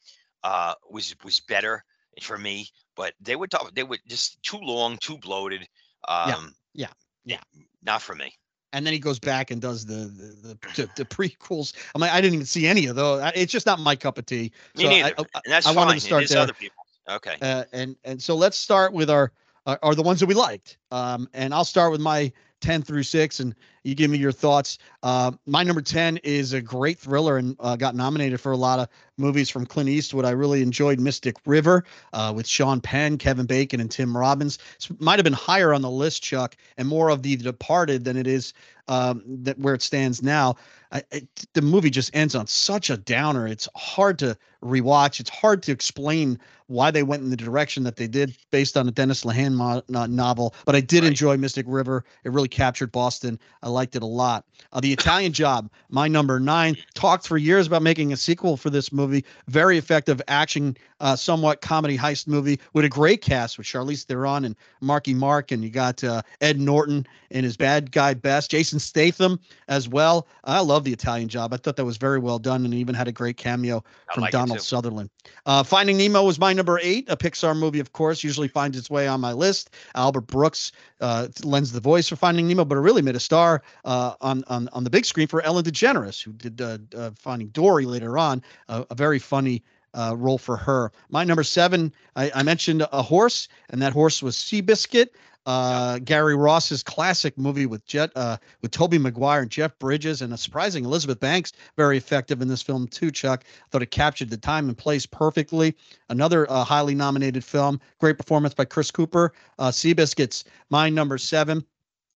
[0.43, 1.85] uh, was was better
[2.23, 2.69] for me.
[2.97, 3.75] But they were tough.
[3.75, 5.67] They were just too long, too bloated.
[6.09, 6.89] Um, yeah,
[7.25, 7.41] yeah.
[7.83, 8.33] Not for me.
[8.73, 9.95] and then he goes back and does the
[10.43, 11.73] the, the, the, prequels.
[11.95, 13.23] I'm like, I didn't even see any of those.
[13.35, 14.53] It's just not my cup of tea.
[14.77, 15.15] Me So I- neither.
[15.19, 15.87] I- and that's I fine.
[15.87, 16.39] wanted to start there.
[16.39, 16.83] other people.
[17.09, 17.37] Okay.
[17.43, 19.31] uh, and and so let's start with our
[19.67, 20.79] uh, are the ones that we liked.
[20.91, 24.79] Um, and I'll start with my 10 through 6 and you give me your thoughts.
[25.03, 28.79] Uh, my number 10 is a great thriller and uh, got nominated for a lot
[28.79, 28.89] of
[29.19, 30.25] movies from Clint Eastwood.
[30.25, 34.59] I really enjoyed Mystic River uh, with Sean Penn, Kevin Bacon, and Tim Robbins.
[34.99, 38.27] Might have been higher on the list, Chuck, and more of The Departed than it
[38.27, 38.53] is
[38.89, 40.57] um, that where it stands now.
[40.93, 41.23] I, I,
[41.55, 43.47] the movie just ends on such a downer.
[43.47, 45.21] It's hard to rewatch.
[45.21, 48.89] It's hard to explain why they went in the direction that they did based on
[48.89, 50.53] a Dennis Lehane mo- no- novel.
[50.65, 51.11] But I did Right.
[51.11, 52.05] enjoy Mystic River.
[52.25, 53.39] It really captured Boston.
[53.63, 54.45] I liked it a lot.
[54.73, 58.71] Uh, the Italian Job, my number nine, talked for years about making a sequel for
[58.71, 59.25] this movie.
[59.47, 64.45] Very effective action, uh, somewhat comedy heist movie with a great cast with Charlize Theron
[64.45, 68.81] and Marky Mark, and you got uh, Ed Norton in his bad guy best, Jason
[68.81, 70.27] Statham as well.
[70.43, 71.53] I love the Italian Job.
[71.53, 74.33] I thought that was very well done, and even had a great cameo from like
[74.33, 74.61] Donald.
[74.61, 75.11] Sutherland.
[75.45, 78.91] Uh, Finding Nemo was my number eight, a Pixar movie, of course, usually finds its
[78.91, 79.71] way on my list.
[79.95, 83.63] Albert Brooks uh, lends the voice for Finding Nemo, but it really made a star
[83.85, 87.49] uh, on, on on the big screen for Ellen DeGeneres, who did uh, uh, Finding
[87.49, 89.63] Dory later on, a very funny.
[89.95, 90.93] Uh, role for her.
[91.09, 95.09] My number seven, I, I mentioned a horse, and that horse was Seabiscuit.
[95.47, 100.33] Uh, Gary Ross's classic movie with Jet, uh, with Tobey Maguire and Jeff Bridges, and
[100.33, 103.11] a surprising Elizabeth Banks, very effective in this film too.
[103.11, 105.75] Chuck thought it captured the time and place perfectly.
[106.09, 109.33] Another uh, highly nominated film, great performance by Chris Cooper.
[109.59, 111.65] Uh, Seabiscuits, my number seven.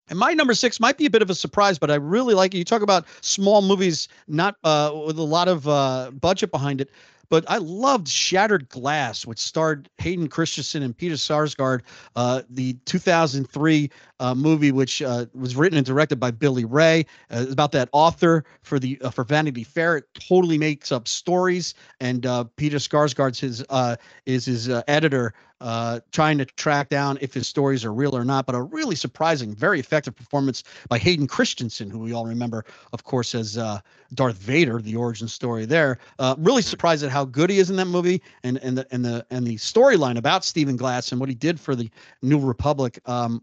[0.08, 2.52] And my number six might be a bit of a surprise, but I really like
[2.52, 2.58] it.
[2.58, 6.90] You talk about small movies, not uh, with a lot of uh, budget behind it.
[7.30, 11.82] But I loved Shattered Glass, which starred Hayden Christensen and Peter Sarsgaard,
[12.16, 13.90] uh, the 2003
[14.20, 18.44] uh, movie, which uh, was written and directed by Billy Ray, uh, about that author
[18.62, 19.96] for the uh, for Vanity Fair.
[19.96, 23.64] It totally makes up stories, and uh, Peter Sarsgaard's his
[24.26, 28.46] is his editor uh, trying to track down if his stories are real or not.
[28.46, 33.04] But a really surprising, very effective performance by Hayden Christensen, who we all remember, of
[33.04, 33.80] course, as uh,
[34.14, 35.98] Darth Vader, the origin story there.
[36.18, 39.04] Uh, really surprised at how good he is in that movie and and the and
[39.04, 41.90] the and the storyline about Stephen Glass and what he did for the
[42.22, 42.98] New Republic.
[43.06, 43.42] Um,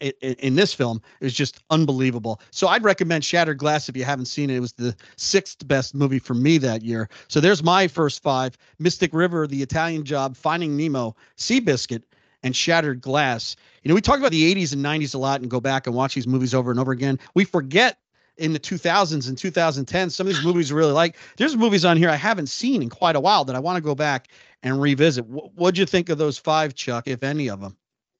[0.00, 2.40] in this film is just unbelievable.
[2.50, 4.56] So I'd recommend Shattered Glass if you haven't seen it.
[4.56, 7.08] It was the sixth best movie for me that year.
[7.28, 12.02] So there's my first five: Mystic River, The Italian Job, Finding Nemo, Seabiscuit,
[12.42, 13.56] and Shattered Glass.
[13.82, 15.96] You know, we talk about the 80s and 90s a lot and go back and
[15.96, 17.18] watch these movies over and over again.
[17.34, 17.98] We forget
[18.36, 21.16] in the 2000s and 2010s some of these movies really like.
[21.38, 23.82] There's movies on here I haven't seen in quite a while that I want to
[23.82, 24.28] go back
[24.62, 25.24] and revisit.
[25.26, 27.76] What'd you think of those five, Chuck, if any of them?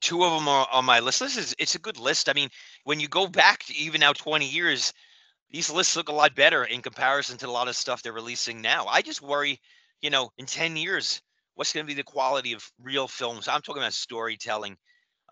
[0.06, 1.20] Two of them are on my list.
[1.20, 2.28] This is it's a good list.
[2.28, 2.48] I mean,
[2.84, 4.92] when you go back to even now 20 years,
[5.50, 8.62] these lists look a lot better in comparison to a lot of stuff they're releasing
[8.62, 8.86] now.
[8.86, 9.60] I just worry,
[10.02, 11.22] you know, in 10 years,
[11.56, 13.48] what's going to be the quality of real films?
[13.48, 14.76] I'm talking about storytelling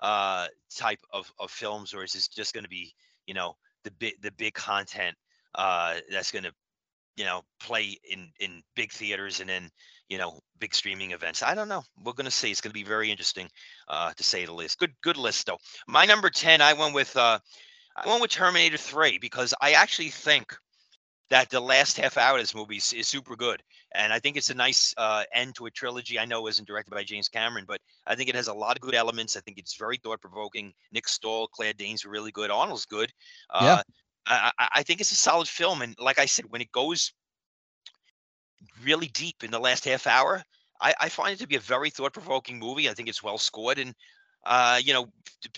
[0.02, 2.94] uh type of, of films, or is this just going to be,
[3.26, 5.16] you know, the big the big content
[5.54, 6.52] uh that's going to,
[7.16, 9.70] you know, play in in big theaters and in
[10.08, 11.42] you know, big streaming events.
[11.42, 11.82] I don't know.
[12.02, 12.50] We're going to see.
[12.50, 13.48] It's going to be very interesting,
[13.88, 14.78] uh, to say the least.
[14.78, 15.58] Good, good list though.
[15.88, 17.38] My number ten, I went with, uh,
[17.96, 20.54] I went with Terminator Three because I actually think
[21.30, 23.62] that the last half hour of this movie is, is super good,
[23.94, 26.18] and I think it's a nice uh, end to a trilogy.
[26.18, 28.76] I know it wasn't directed by James Cameron, but I think it has a lot
[28.76, 29.36] of good elements.
[29.36, 30.74] I think it's very thought provoking.
[30.92, 32.50] Nick Stahl, Claire Danes were really good.
[32.50, 33.10] Arnold's good.
[33.48, 33.82] Uh, yeah.
[34.26, 37.12] I, I think it's a solid film, and like I said, when it goes
[38.82, 40.42] really deep in the last half hour.
[40.80, 42.88] I, I find it to be a very thought provoking movie.
[42.88, 43.78] I think it's well scored.
[43.78, 43.94] And,
[44.44, 45.06] uh, you know,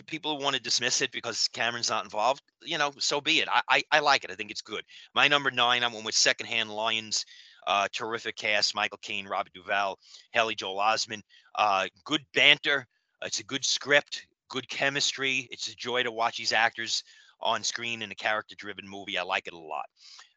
[0.07, 3.49] people who want to dismiss it because Cameron's not involved, you know, so be it.
[3.51, 4.31] I, I, I like it.
[4.31, 4.85] I think it's good.
[5.15, 7.25] My number nine, I went with Secondhand Lions.
[7.67, 9.99] Uh, terrific cast: Michael Caine, Robert Duvall,
[10.31, 11.23] Haley Joel Osment.
[11.57, 12.87] Uh, good banter.
[13.23, 15.49] It's a good script, good chemistry.
[15.51, 17.03] It's a joy to watch these actors
[17.41, 19.19] on screen in a character-driven movie.
[19.19, 19.87] I like it a lot.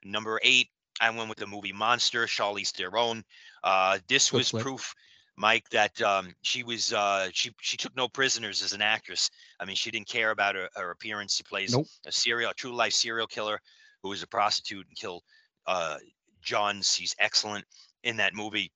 [0.03, 0.69] Number eight,
[1.01, 3.23] I went with the movie Monster, Charlize Theron.
[3.63, 4.93] Uh, this was proof,
[5.37, 9.29] Mike, that um, she was uh, she she took no prisoners as an actress.
[9.59, 11.35] I mean, she didn't care about her, her appearance.
[11.35, 11.87] She plays nope.
[12.05, 13.61] a serial, a true life serial killer
[14.03, 15.23] who was a prostitute and killed
[15.67, 15.97] uh,
[16.41, 16.93] Johns.
[16.93, 17.65] She's excellent
[18.03, 18.71] in that movie.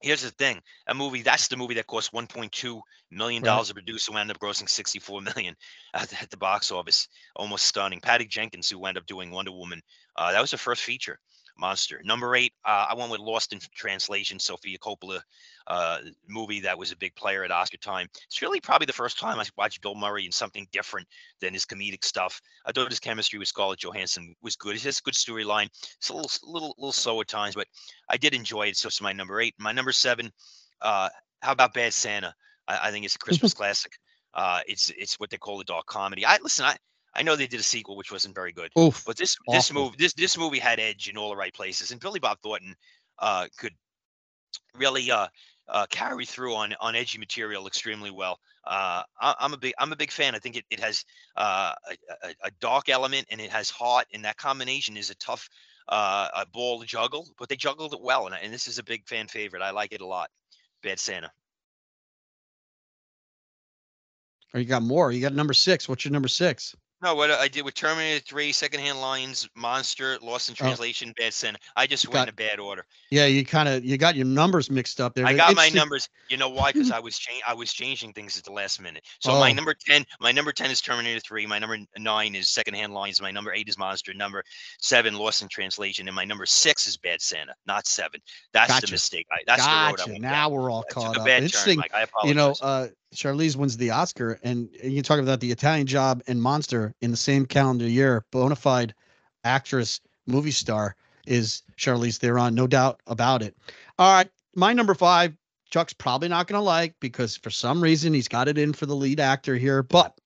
[0.00, 3.68] Here's the thing: a movie that's the movie that cost 1.2 million dollars right.
[3.68, 5.54] to produce, who ended up grossing 64 million
[5.94, 7.08] at, at the box office.
[7.36, 8.00] Almost stunning.
[8.00, 9.82] Patty Jenkins, who ended up doing Wonder Woman,
[10.16, 11.18] uh, that was her first feature
[11.60, 12.00] monster.
[12.04, 15.20] Number eight, uh, I went with Lost in Translation, Sofia Coppola
[15.66, 18.08] uh, movie that was a big player at Oscar time.
[18.26, 21.06] It's really probably the first time I watched Bill Murray in something different
[21.40, 22.40] than his comedic stuff.
[22.66, 24.74] I thought his chemistry with Scarlett Johansson was good.
[24.74, 25.68] It has a good storyline.
[25.98, 27.68] It's a little, little, little slow at times, but
[28.08, 28.76] I did enjoy it.
[28.76, 29.54] So it's my number eight.
[29.58, 30.32] My number seven,
[30.80, 31.08] uh,
[31.40, 32.34] how about Bad Santa?
[32.66, 33.92] I, I think it's a Christmas classic.
[34.34, 36.24] Uh, it's it's what they call a dark comedy.
[36.24, 36.64] I listen.
[36.64, 36.76] I
[37.14, 39.58] I know they did a sequel which wasn't very good, Oof, but this awful.
[39.58, 42.38] this movie this this movie had edge in all the right places, and Billy Bob
[42.42, 42.74] Thornton
[43.18, 43.74] uh, could
[44.76, 45.28] really uh,
[45.68, 48.38] uh, carry through on on edgy material extremely well.
[48.64, 50.34] Uh, I, am a big I'm a big fan.
[50.34, 51.04] I think it, it has
[51.36, 55.14] uh, a, a, a, dark element and it has heart, and that combination is a
[55.16, 55.48] tough
[55.88, 58.84] uh, a ball to juggle, but they juggled it well, and, and this is a
[58.84, 59.62] big fan favorite.
[59.62, 60.30] I like it a lot.
[60.82, 61.30] Bad Santa.
[64.52, 65.12] Or oh, you got more?
[65.12, 65.88] You got number six.
[65.88, 66.74] What's your number six?
[67.02, 70.62] No, what I did with Terminator 3, Secondhand Lions, Monster, Lost in oh.
[70.64, 71.56] Translation, Bad Sin.
[71.74, 72.84] I just went got, in a bad order.
[73.10, 75.26] Yeah, you kind of you got your numbers mixed up there.
[75.26, 76.10] I got my numbers.
[76.28, 76.72] You know why?
[76.72, 79.04] Because I was I was changing things at the last minute.
[79.20, 79.40] So oh.
[79.40, 83.22] my number 10, my number 10 is Terminator 3, my number 9 is Secondhand Lions,
[83.22, 84.44] my number 8 is Monster, number
[84.80, 88.20] 7 Lost in Translation, and my number 6 is Bad Santa, not 7.
[88.52, 88.86] That's gotcha.
[88.86, 89.26] the mistake.
[89.32, 90.04] I, that's gotcha.
[90.04, 90.52] the road I Now down.
[90.52, 91.26] we're all caught up.
[91.26, 91.80] Interesting.
[91.80, 92.28] Turn, I apologize.
[92.28, 96.40] You know, uh, Charlize wins the Oscar, and you talk about the Italian Job and
[96.40, 98.24] Monster in the same calendar year.
[98.30, 98.94] Bona fide
[99.44, 100.94] actress, movie star
[101.26, 103.56] is Charlize Theron, no doubt about it.
[103.98, 105.36] All right, my number five,
[105.70, 108.86] Chuck's probably not going to like because for some reason he's got it in for
[108.86, 109.82] the lead actor here.
[109.82, 110.18] But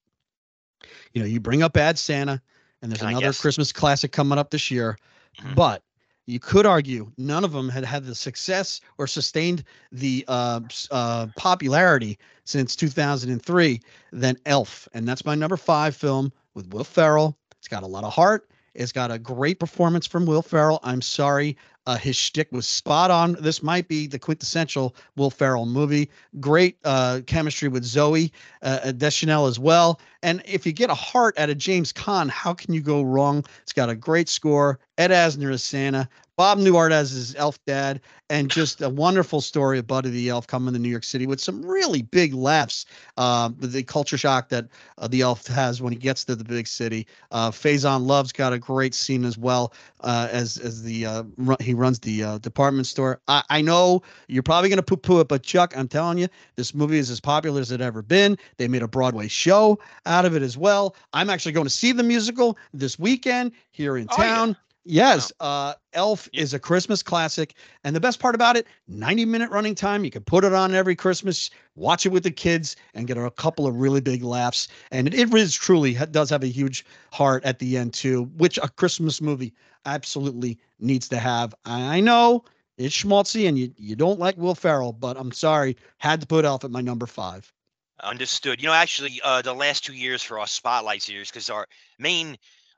[1.13, 2.41] you know, you bring up Bad Santa,
[2.83, 4.99] and there's Can another Christmas classic coming up this year.
[5.39, 5.55] Mm-hmm.
[5.55, 5.83] But
[6.27, 10.61] you could argue none of them had had the success or sustained the uh,
[10.91, 13.81] uh, popularity since 2003
[14.13, 14.89] than Elf.
[14.95, 17.37] And that's my number five film with Will Ferrell.
[17.59, 18.49] It's got a lot of heart.
[18.75, 20.81] It's got a great performance from Will Ferrell.
[20.83, 21.57] I'm sorry.
[21.87, 23.37] Uh, his shtick was spot on.
[23.41, 26.11] This might be the quintessential Will Ferrell movie.
[26.41, 28.31] Great uh, chemistry with Zooey
[28.63, 30.01] uh, Deschanel as well.
[30.25, 33.45] And if you get a heart out of James Caan, how can you go wrong?
[33.63, 34.81] It's got a great score.
[34.97, 39.79] Ed Asner as Santa, Bob Newhart as his elf dad, and just a wonderful story
[39.79, 42.87] of Buddy the Elf coming to New York City with some really big laughs.
[43.17, 44.67] Uh, the, culture shock that
[44.99, 47.07] uh, the elf has when he gets to the big city.
[47.31, 51.59] Uh, Faizon Love's got a great scene as well uh, as as the uh, run,
[51.61, 53.21] he runs the uh, department store.
[53.29, 56.29] I, I know you're probably going to poo poo it, but Chuck, I'm telling you,
[56.57, 58.39] this movie is as popular as it ever been.
[58.57, 59.79] They made a Broadway show
[60.15, 60.95] out of it as well.
[61.13, 64.49] I'm actually going to see the musical this weekend here in oh, town.
[64.51, 64.55] Yeah.
[64.87, 69.51] Yes, uh, Elf is a Christmas classic, and the best part about it, 90 minute
[69.51, 70.05] running time.
[70.05, 73.31] You can put it on every Christmas, watch it with the kids, and get a
[73.31, 74.69] couple of really big laughs.
[74.91, 78.69] And it is truly does have a huge heart at the end too, which a
[78.69, 79.55] Christmas movie
[79.87, 81.55] absolutely needs to have.
[81.65, 82.45] I know
[82.77, 86.45] it's schmaltzy, and you you don't like Will Ferrell, but I'm sorry, had to put
[86.45, 87.54] Elf at my number five.
[88.03, 88.61] Understood.
[88.61, 91.67] You know, actually, uh, the last two years for our spotlight series, because our
[91.99, 92.37] main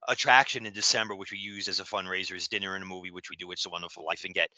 [0.08, 3.30] attraction in December, which we use as a fundraiser, is dinner and a movie, which
[3.30, 3.50] we do.
[3.50, 4.50] It's a Wonderful Life and get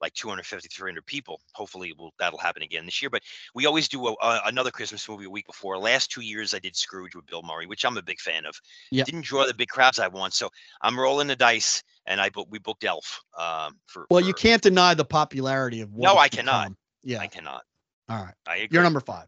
[0.00, 1.40] like 250, 300 people.
[1.54, 3.10] Hopefully, will that'll happen again this year.
[3.10, 3.22] But
[3.54, 5.78] we always do a, a, another Christmas movie a week before.
[5.78, 8.58] Last two years, I did Scrooge with Bill Murray, which I'm a big fan of.
[8.90, 9.04] Yeah.
[9.04, 10.48] Didn't draw the big crowds I want, so
[10.82, 13.20] I'm rolling the dice, and I we booked Elf.
[13.38, 15.90] Um, for well, for, you can't deny the popularity of.
[15.92, 16.72] no, I cannot.
[17.02, 17.62] Yeah, I cannot.
[18.08, 18.68] All right, I agree.
[18.72, 19.26] You're number five.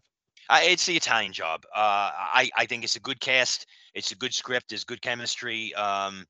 [0.48, 1.64] Uh, it's the Italian job.
[1.74, 3.66] Uh, I I think it's a good cast.
[3.94, 4.70] It's a good script.
[4.70, 5.74] There's good chemistry.
[5.74, 6.24] Um,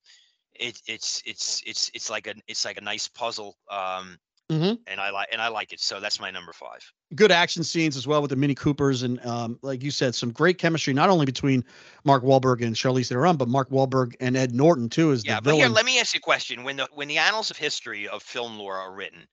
[0.54, 3.56] it, it's it's it's it's like a it's like a nice puzzle.
[3.70, 4.18] Um,
[4.50, 4.74] mm-hmm.
[4.86, 5.80] and I like and I like it.
[5.80, 6.80] So that's my number five.
[7.14, 10.32] Good action scenes as well with the Mini Coopers and um, like you said, some
[10.32, 11.64] great chemistry not only between
[12.04, 15.50] Mark Wahlberg and Charlize Theron, but Mark Wahlberg and Ed Norton too as yeah, the
[15.50, 15.60] villain.
[15.60, 16.64] Yeah, let me ask you a question.
[16.64, 19.26] When the when the annals of history of film lore are written,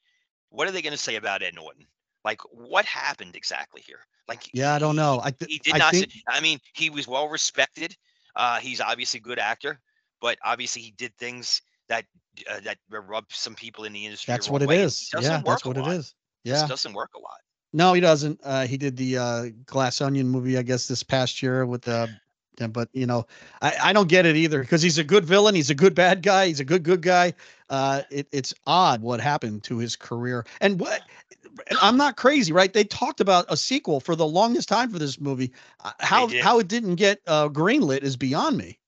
[0.50, 1.88] what are they going to say about Ed Norton?
[2.26, 4.00] Like, what happened exactly here?
[4.28, 5.22] Like, yeah, I don't know.
[5.24, 5.94] I th- he did I not.
[5.94, 6.12] Think...
[6.28, 7.96] I mean, he was well respected.
[8.36, 9.80] Uh, he's obviously a good actor,
[10.20, 12.06] but obviously he did things that
[12.50, 14.32] uh, that rubbed some people in the industry.
[14.32, 14.82] That's what it way.
[14.82, 15.08] is.
[15.14, 16.16] It yeah, that's what it is.
[16.44, 17.38] Yeah, it doesn't work a lot.
[17.74, 18.40] No, he doesn't.
[18.44, 22.10] Uh, he did the uh, Glass Onion movie, I guess, this past year with the.
[22.56, 23.26] But you know,
[23.62, 25.56] I, I don't get it either because he's a good villain.
[25.56, 26.48] He's a good bad guy.
[26.48, 27.34] He's a good good guy.
[27.70, 30.46] Uh, it, it's odd what happened to his career.
[30.62, 31.02] And what
[31.82, 32.72] I'm not crazy, right?
[32.72, 35.52] They talked about a sequel for the longest time for this movie.
[35.84, 38.80] Uh, how how it didn't get uh, greenlit is beyond me.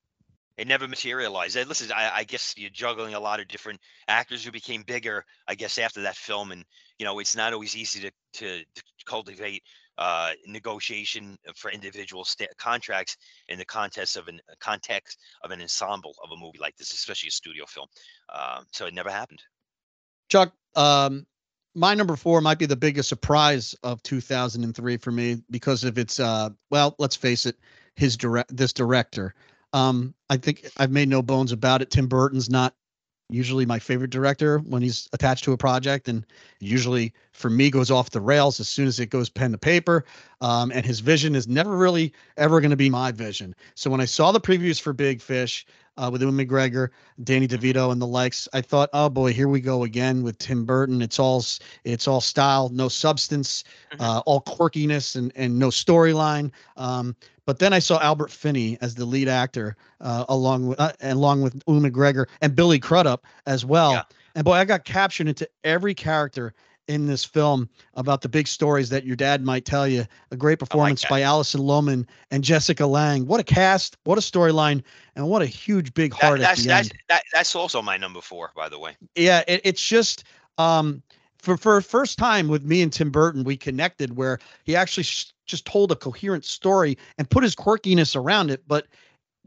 [0.58, 1.56] It never materialized.
[1.68, 5.24] Listen, I, I, guess you're juggling a lot of different actors who became bigger.
[5.48, 6.66] I guess after that film, and
[6.98, 9.64] you know, it's not always easy to to, to cultivate
[9.98, 12.26] uh, negotiation for individual
[12.58, 13.18] contracts
[13.50, 17.30] in the context of an context of an ensemble of a movie like this, especially
[17.30, 17.88] a studio film.
[18.30, 19.42] Uh, so it never happened.
[20.30, 21.26] Chuck, um,
[21.78, 26.20] my number four might be the biggest surprise of 2003 for me because of its
[26.20, 27.56] uh well let's face it
[27.96, 29.36] his direct this director
[29.74, 32.74] um i think i've made no bones about it tim burton's not
[33.30, 36.26] usually my favorite director when he's attached to a project and
[36.60, 40.06] usually for me goes off the rails as soon as it goes pen to paper
[40.42, 43.54] um, and his vision is never really ever going to be my vision.
[43.76, 45.66] So when i saw the previews for big fish
[45.98, 46.90] uh, with Ewan McGregor,
[47.24, 48.48] Danny DeVito, and the likes.
[48.54, 51.02] I thought, oh boy, here we go again with Tim Burton.
[51.02, 51.44] It's all
[51.84, 54.02] it's all style, no substance, mm-hmm.
[54.02, 56.52] uh, all quirkiness, and and no storyline.
[56.76, 60.92] Um, but then I saw Albert Finney as the lead actor, uh, along with uh,
[61.02, 63.94] along with Ewan McGregor and Billy Crudup as well.
[63.94, 64.04] Yeah.
[64.36, 66.54] And boy, I got captured into every character
[66.88, 70.06] in this film about the big stories that your dad might tell you.
[70.32, 73.26] A great performance like by Alison Lohman and Jessica Lange.
[73.26, 74.84] What a cast, what a storyline,
[75.16, 77.00] and what a huge big heart that, that's, at the that's, end.
[77.10, 78.96] That, that's also my number four, by the way.
[79.16, 80.24] Yeah, it, it's just
[80.58, 81.04] um,
[81.38, 85.34] for for first time with me and Tim Burton, we connected where he actually sh-
[85.46, 88.88] just told a coherent story and put his quirkiness around it, but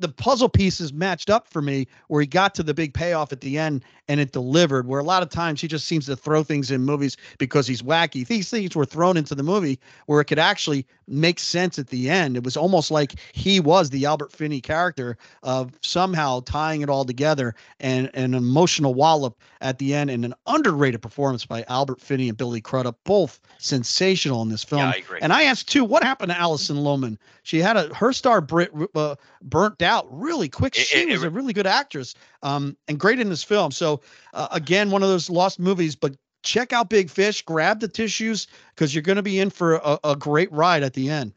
[0.00, 3.40] the puzzle pieces matched up for me where he got to the big payoff at
[3.40, 6.42] the end and it delivered where a lot of times he just seems to throw
[6.42, 8.26] things in movies because he's wacky.
[8.26, 12.08] These things were thrown into the movie where it could actually make sense at the
[12.08, 12.36] end.
[12.36, 17.04] It was almost like he was the albert finney character of somehow tying it all
[17.04, 22.00] together and, and an emotional wallop at the end and an underrated performance by albert
[22.00, 24.80] finney and billy crudup both sensational in this film.
[24.80, 25.18] Yeah, I agree.
[25.20, 27.18] and i asked too what happened to alison lohman?
[27.42, 30.74] She had a her star Brit, uh, burnt out really quick.
[30.74, 33.72] She it, it, a really good actress um, and great in this film.
[33.72, 34.00] So
[34.32, 38.46] uh, again, one of those lost movies, but check out Big Fish, grab the tissues
[38.74, 41.32] because you're going to be in for a, a, great ride at the end.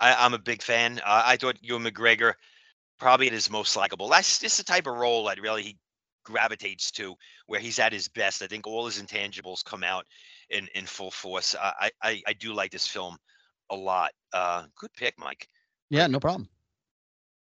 [0.00, 1.00] I, am a big fan.
[1.00, 2.34] Uh, I thought Ewan McGregor
[2.98, 4.08] probably is most likable.
[4.08, 5.76] That's just the type of role that really he
[6.24, 8.42] gravitates to, where he's at his best.
[8.42, 10.06] I think all his intangibles come out
[10.50, 11.56] in in full force.
[11.60, 13.16] I I, I do like this film
[13.70, 14.12] a lot.
[14.32, 15.48] Uh, good pick, Mike.
[15.90, 16.48] Yeah, no problem.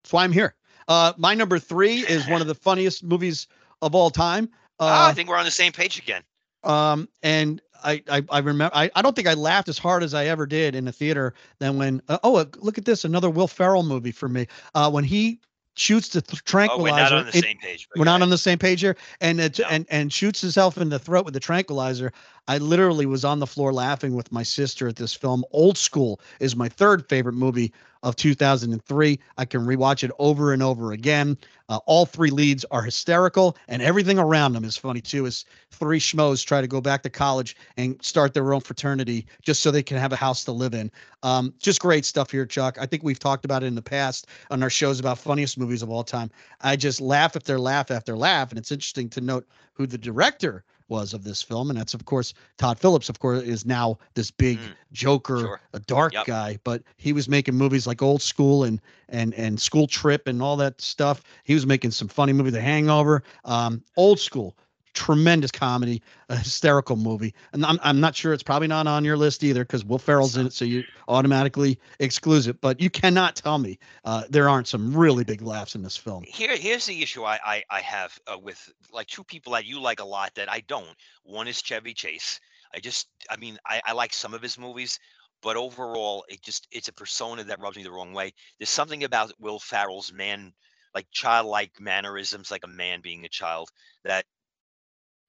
[0.07, 0.55] That's why I'm here.
[0.87, 3.49] Uh, my number three is one of the funniest movies
[3.83, 4.45] of all time.
[4.79, 6.23] Uh, ah, I think we're on the same page again.
[6.63, 10.15] Um, and I, I, I remember, I, I don't think I laughed as hard as
[10.15, 13.29] I ever did in the theater than when, uh, oh, uh, look at this, another
[13.29, 14.47] Will Ferrell movie for me.
[14.77, 15.41] Uh, when he
[15.75, 16.81] shoots the th- tranquilizer.
[16.81, 17.89] Oh, we're not on the it, same page.
[17.97, 19.67] We're not on the same page here, and it, no.
[19.67, 22.13] and and shoots himself in the throat with the tranquilizer.
[22.49, 25.45] I literally was on the floor laughing with my sister at this film.
[25.51, 27.73] Old School is my third favorite movie
[28.07, 29.19] of 2003.
[29.37, 31.37] I can rewatch it over and over again.
[31.69, 35.27] Uh, all three leads are hysterical, and everything around them is funny too.
[35.27, 39.61] As three schmoes try to go back to college and start their own fraternity just
[39.61, 40.89] so they can have a house to live in.
[41.25, 42.79] Um, just great stuff here, Chuck.
[42.81, 45.83] I think we've talked about it in the past on our shows about funniest movies
[45.83, 46.31] of all time.
[46.61, 50.63] I just laugh after laugh after laugh, and it's interesting to note who the director
[50.89, 53.09] was of this film, and that's of course Todd Phillips.
[53.09, 55.61] Of course, is now this big mm, Joker, sure.
[55.73, 56.27] a dark yep.
[56.27, 60.43] guy, but he was making movies like Old School and and and School Trip and
[60.43, 61.23] all that stuff.
[61.45, 64.57] He was making some funny movies, The Hangover, um, Old School
[64.97, 67.35] tremendous comedy, a hysterical movie.
[67.53, 70.37] And I'm, I'm not sure it's probably not on your list either because Will Ferrell's
[70.37, 72.61] in it, so you automatically exclude it.
[72.61, 76.25] But you cannot tell me uh, there aren't some really big laughs in this film.
[76.27, 79.81] Here, here's the issue I I, I have uh, with like two people that you
[79.81, 80.97] like a lot that I don't.
[81.23, 82.41] One is Chevy Chase.
[82.75, 84.99] I just, I mean, I, I like some of his movies,
[85.43, 88.33] but overall, it just it's a persona that rubs me the wrong way.
[88.59, 90.53] There's something about Will Ferrell's man
[90.95, 93.69] like childlike mannerisms, like a man being a child,
[94.03, 94.25] that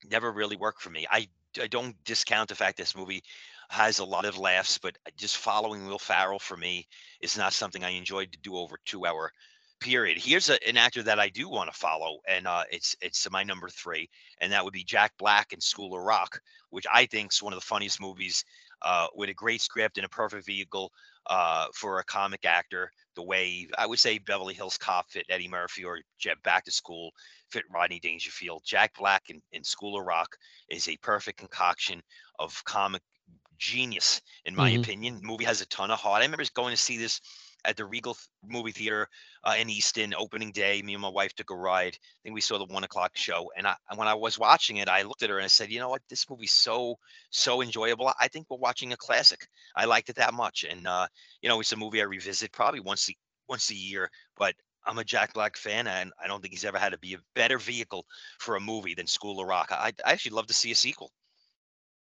[0.10, 1.06] never really worked for me.
[1.10, 1.28] I
[1.62, 3.24] I don't discount the fact this movie
[3.70, 6.88] has a lot of laughs, but uh, just following Will Ferrell for me
[7.22, 9.32] is not something I enjoyed to do over two hour
[9.80, 10.18] period.
[10.18, 13.44] Here's a, an actor that I do want to follow, and uh, it's it's my
[13.44, 14.10] number three,
[14.42, 16.40] and that would be Jack Black in School of Rock,
[16.70, 18.44] which I think is one of the funniest movies
[18.82, 20.92] uh, with a great script and a perfect vehicle
[21.30, 22.92] uh, for a comic actor.
[23.16, 26.72] The way I would say Beverly Hills Cop fit Eddie Murphy or Jet Back to
[26.72, 27.12] School
[27.50, 28.64] fit Rodney Dangerfield.
[28.66, 30.36] Jack Black in, in School of Rock
[30.70, 32.02] is a perfect concoction
[32.40, 33.02] of comic
[33.58, 34.82] genius, in my mm-hmm.
[34.82, 35.16] opinion.
[35.16, 36.22] The movie has a ton of heart.
[36.22, 37.20] I remember going to see this
[37.68, 39.08] at the Regal movie theater
[39.44, 40.82] uh, in Easton opening day.
[40.82, 41.96] Me and my wife took a ride.
[41.96, 43.52] I think we saw the one o'clock show.
[43.56, 45.80] And I, when I was watching it, I looked at her and I said, you
[45.80, 46.02] know what?
[46.10, 46.96] This movie's so,
[47.30, 48.12] so enjoyable.
[48.20, 49.46] I think we're watching a classic.
[49.76, 50.66] I liked it that much.
[50.68, 51.08] And, uh,
[51.42, 53.16] you know, it's a movie I revisit probably once a,
[53.50, 54.56] once a year, but
[54.86, 57.20] I'm a Jack Black fan, and I don't think he's ever had to be a
[57.36, 58.06] better vehicle
[58.40, 59.68] for a movie than School of Rock.
[59.72, 61.12] I, I actually love to see a sequel.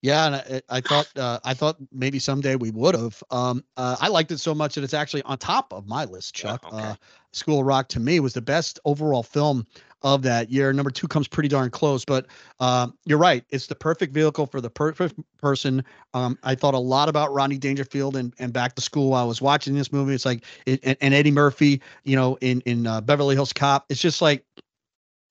[0.02, 3.22] Yeah, and I, I thought uh, I thought maybe someday we would have.
[3.30, 6.34] Um, uh, I liked it so much that it's actually on top of my list,
[6.34, 6.62] Chuck.
[6.64, 6.86] Yeah, okay.
[6.88, 6.94] uh,
[7.32, 9.66] School of Rock to me was the best overall film
[10.02, 10.72] of that year.
[10.72, 12.26] Number two comes pretty darn close, but
[12.60, 13.44] uh, you're right.
[13.50, 15.82] It's the perfect vehicle for the perfect person.
[16.14, 19.26] Um, I thought a lot about Ronnie Dangerfield and, and Back to School while I
[19.26, 20.14] was watching this movie.
[20.14, 23.86] It's like it, and, and, Eddie Murphy, you know, in in uh, Beverly Hills Cop.
[23.88, 24.44] It's just like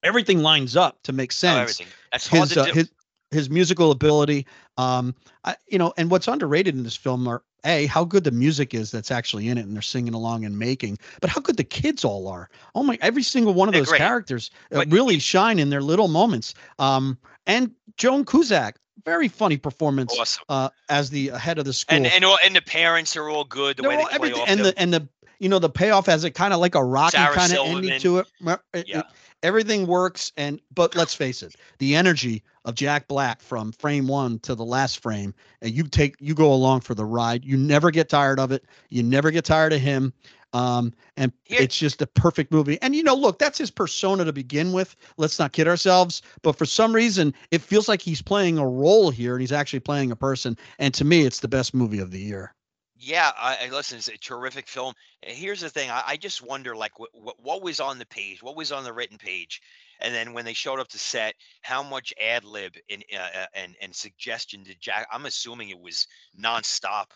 [0.03, 1.55] everything lines up to make oh, sense.
[1.55, 1.88] Oh, everything.
[2.11, 2.66] That's his, uh.
[2.66, 2.91] His,
[3.32, 4.46] his musical ability.
[4.78, 8.32] Um, I, you know, and what's underrated in this film are a how good the
[8.32, 11.58] music is that's actually in it, and they're singing along and making, but how good
[11.58, 12.50] the kids all are.
[12.76, 12.98] Oh my!
[13.02, 16.54] Every single one of those characters uh, really shine in their little moments.
[16.80, 17.18] Um,
[17.48, 20.44] and Joan Cusack, very funny performance awesome.
[20.50, 21.98] uh, as the head of the school.
[21.98, 23.78] And and, all, and the parents are all good.
[23.78, 25.08] The way all, they play off and the and the
[25.40, 28.20] you know the payoff has it kind of like a rocky kind of ending to
[28.20, 28.28] it.
[28.74, 29.00] it yeah.
[29.00, 29.06] It,
[29.46, 34.39] everything works and but let's face it the energy of jack black from frame one
[34.39, 37.43] to the last frame and you take you go along for the ride.
[37.43, 38.66] You never get tired of it.
[38.89, 40.14] You never get tired of him.
[40.54, 41.62] Um, and Here.
[41.62, 42.80] it's just a perfect movie.
[42.82, 44.96] And you know look that's his persona to begin with.
[45.18, 46.22] Let's not kid ourselves.
[46.41, 49.82] But for some reason it feels like he's playing a role here and he's actually
[49.82, 50.58] playing a person.
[50.80, 52.54] And to me it's the best movie of the year
[52.98, 53.98] yeah, I, I listen.
[53.98, 54.93] It's a terrific film.
[55.22, 58.41] Here's the thing: I, I just wonder, like, what, what what was on the page,
[58.41, 59.62] what was on the written page,
[60.00, 63.46] and then when they showed up to set, how much ad lib and uh, uh,
[63.54, 65.08] and and suggestion did Jack?
[65.12, 66.08] I'm assuming it was
[66.39, 67.08] nonstop.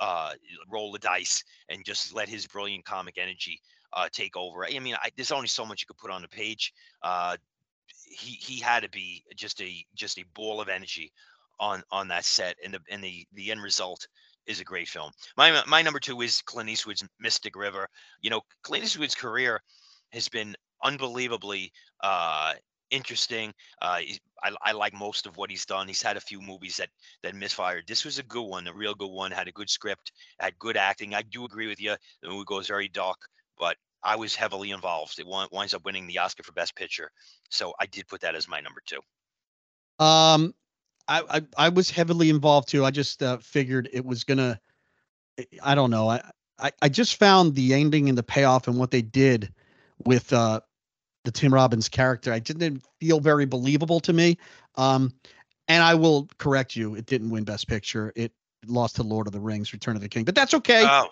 [0.00, 0.32] Uh,
[0.68, 3.60] roll the dice and just let his brilliant comic energy
[3.92, 4.66] uh, take over.
[4.66, 6.72] I mean, I, there's only so much you could put on the page.
[7.00, 7.36] Uh,
[8.04, 11.12] he he had to be just a just a ball of energy
[11.60, 14.08] on on that set, and the and the the end result
[14.46, 15.10] is a great film.
[15.36, 17.88] My my number two is Clint Eastwood's Mystic River.
[18.20, 19.60] You know, Clint Eastwood's career
[20.12, 21.72] has been unbelievably
[22.02, 22.54] uh,
[22.90, 23.52] interesting.
[23.82, 24.00] Uh,
[24.42, 25.88] I, I like most of what he's done.
[25.88, 26.90] He's had a few movies that
[27.22, 27.84] that misfired.
[27.86, 29.30] This was a good one, a real good one.
[29.30, 31.14] Had a good script, had good acting.
[31.14, 31.96] I do agree with you.
[32.22, 33.18] The movie goes very dark,
[33.58, 35.18] but I was heavily involved.
[35.18, 37.10] It winds up winning the Oscar for Best Picture,
[37.48, 39.00] so I did put that as my number two.
[40.04, 40.54] Um,
[41.08, 42.84] I, I I was heavily involved too.
[42.84, 44.60] I just uh, figured it was gonna.
[45.38, 46.08] I- I don't know.
[46.08, 46.22] I,
[46.58, 49.52] I I just found the ending and the payoff and what they did
[50.04, 50.60] with uh
[51.24, 52.32] the Tim Robbins character.
[52.32, 54.38] I didn't feel very believable to me.
[54.76, 55.12] Um,
[55.68, 56.94] and I will correct you.
[56.94, 58.12] It didn't win Best Picture.
[58.14, 58.32] It
[58.66, 60.24] lost to Lord of the Rings: Return of the King.
[60.24, 60.84] But that's okay.
[60.86, 61.08] Oh,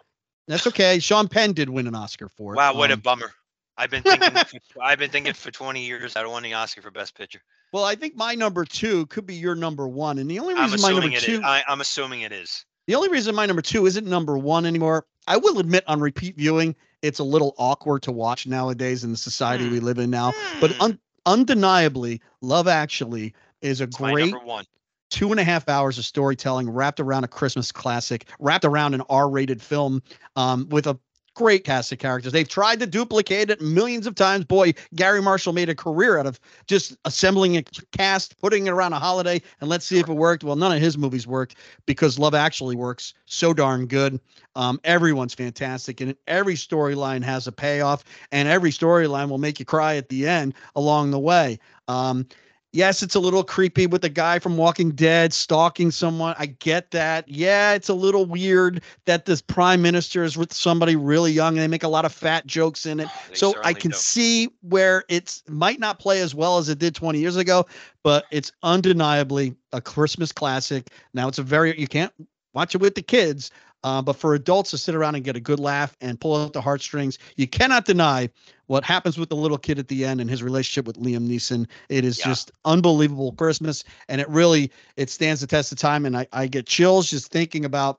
[0.48, 0.98] that's okay.
[0.98, 2.56] Sean Penn did win an Oscar for it.
[2.58, 3.32] wow, what a Um, bummer.
[3.76, 4.34] I've been thinking.
[4.34, 6.14] for- I've been thinking for 20 years.
[6.16, 7.40] I don't want the Oscar for Best Picture.
[7.72, 10.80] Well, I think my number two could be your number one, and the only reason
[10.80, 11.34] my number two.
[11.34, 11.40] is.
[11.40, 12.64] I, I'm assuming it is.
[12.86, 16.36] The only reason my number two isn't number one anymore, I will admit on repeat
[16.36, 20.32] viewing, it's a little awkward to watch nowadays in the society we live in now.
[20.60, 24.64] But Hmm, un- undeniably, Love Actually is a it's great one.
[25.10, 29.02] two and a half hours of storytelling wrapped around a Christmas classic, wrapped around an
[29.08, 30.02] R rated film
[30.36, 30.98] um, with a
[31.34, 32.32] great cast of characters.
[32.32, 34.44] They've tried to duplicate it millions of times.
[34.44, 37.62] Boy, Garry Marshall made a career out of just assembling a
[37.92, 40.44] cast, putting it around a holiday, and let's see if it worked.
[40.44, 41.56] Well, none of his movies worked
[41.86, 44.20] because Love Actually works so darn good.
[44.54, 49.64] Um, everyone's fantastic, and every storyline has a payoff, and every storyline will make you
[49.64, 51.58] cry at the end along the way.
[51.88, 52.26] Um,
[52.74, 56.34] Yes, it's a little creepy with the guy from Walking Dead stalking someone.
[56.38, 57.28] I get that.
[57.28, 61.62] Yeah, it's a little weird that this prime minister is with somebody really young and
[61.62, 63.08] they make a lot of fat jokes in it.
[63.28, 63.96] They so I can do.
[63.96, 67.66] see where it's might not play as well as it did 20 years ago,
[68.02, 70.88] but it's undeniably a Christmas classic.
[71.12, 72.12] Now it's a very you can't
[72.54, 73.50] watch it with the kids,
[73.84, 76.52] uh, but for adults to sit around and get a good laugh and pull out
[76.52, 78.28] the heartstrings, you cannot deny
[78.66, 81.66] what happens with the little kid at the end and his relationship with Liam Neeson.
[81.88, 82.26] It is Yeah.
[82.26, 86.06] just unbelievable Christmas, and it really it stands the test of time.
[86.06, 87.98] And I, I get chills just thinking about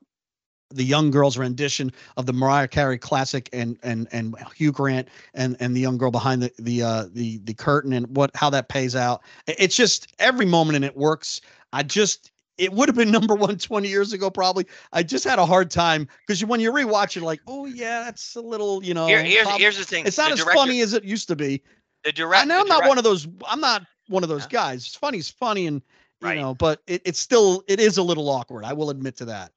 [0.70, 5.56] the young girl's rendition of the Mariah Carey classic and and and Hugh Grant and
[5.60, 8.70] and the young girl behind the the uh the the curtain and what how that
[8.70, 9.22] pays out.
[9.48, 11.42] It's just every moment and it works.
[11.74, 14.66] I just it would have been number one 20 years ago probably.
[14.92, 18.36] I just had a hard time because when you rewatch it, like, oh yeah, that's
[18.36, 20.06] a little, you know, Here, here's, here's the thing.
[20.06, 21.62] it's not the as director, funny as it used to be.
[22.04, 23.28] The I direct, know the I'm not direct- one of those.
[23.48, 24.50] I'm not one of those Yeah.
[24.50, 24.86] guys.
[24.86, 25.18] It's funny.
[25.20, 25.82] It's funny, and
[26.22, 26.38] you Right.
[26.40, 28.66] know, but it, it's still it is a little awkward.
[28.66, 29.52] I will admit to that.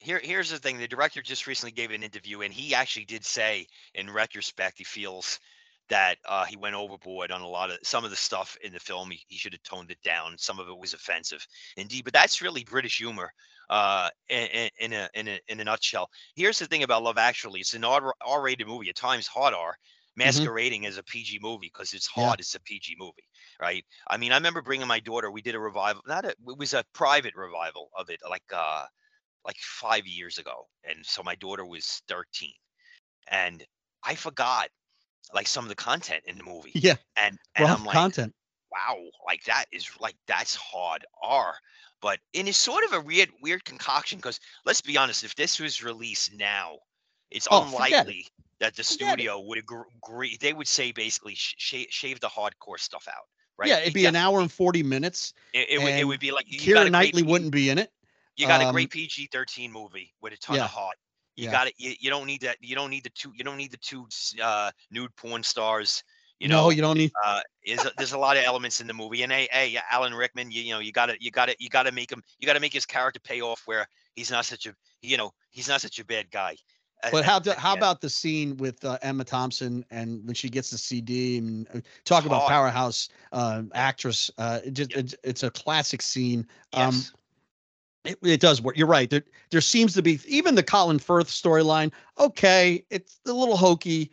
[0.00, 3.24] here here's the thing the director just recently gave an interview and he actually did
[3.24, 5.40] say in retrospect he feels
[5.88, 8.80] that uh, he went overboard on a lot of some of the stuff in the
[8.80, 12.12] film he, he should have toned it down some of it was offensive indeed but
[12.12, 13.32] that's really british humor
[13.70, 17.60] uh, in, in a in a in a nutshell here's the thing about love actually
[17.60, 19.76] it's an R- r-rated movie at times hard r
[20.16, 22.34] masquerading as a pg movie because it's Yeah.
[22.34, 23.28] hard it's a pg movie
[23.60, 26.58] right i mean i remember bringing my daughter we did a revival not a, it
[26.58, 28.84] was a private revival of it like uh
[29.44, 30.68] like five years ago.
[30.84, 32.54] And so my daughter was 13.
[33.30, 33.64] And
[34.04, 34.68] I forgot
[35.34, 36.72] like some of the content in the movie.
[36.74, 38.34] Yeah, And and rough I'm like, content.
[38.72, 41.54] wow, like that is like that's hard R.
[42.00, 45.58] But and it's sort of a weird, weird concoction because let's be honest, if this
[45.58, 46.78] was released now,
[47.30, 47.66] it's Oh, it.
[47.68, 48.26] unlikely
[48.60, 49.12] that the Forget it.
[49.22, 50.36] studio would agree.
[50.40, 53.24] They would say basically sh- sh- shave the hardcore stuff out,
[53.58, 53.68] right?
[53.68, 55.32] Yeah, it'd be an hour and 40 minutes.
[55.52, 57.78] It, it, would, it would be like you got Keira great Knightley wouldn't be in
[57.78, 57.90] it.
[58.36, 60.64] you got a Um, great PG thirteen movie with a ton yeah.
[60.64, 60.96] of heart.
[61.38, 61.52] You Yeah.
[61.52, 61.74] got it.
[61.76, 62.56] You, you don't need that.
[62.60, 63.32] You don't need the two.
[63.32, 64.08] You don't need the two
[64.42, 66.02] uh, nude porn stars.
[66.40, 67.12] You no, know, you don't need.
[67.24, 69.22] uh, is a- there's a lot of elements in the movie.
[69.22, 71.68] And hey, hey, Alan Rickman, you, you know, you got to you got to you
[71.68, 72.24] got to make him.
[72.40, 73.86] You got to make his character pay off where
[74.16, 76.56] he's not such a you know he's not such a bad guy.
[77.12, 77.78] But at- how do, how end.
[77.78, 81.80] about the scene with uh, Emma Thompson and when she gets the CD and uh,
[82.04, 82.50] talk about hard.
[82.50, 84.28] powerhouse uh, actress?
[84.38, 85.04] Uh, it just Yep.
[85.04, 86.40] it's, it's a classic scene.
[86.72, 87.12] Um, Yes.
[88.08, 88.76] It, it does work.
[88.76, 89.08] You're right.
[89.10, 91.92] There there seems to be even the Colin Firth storyline.
[92.18, 94.10] Okay, it's a little hokey.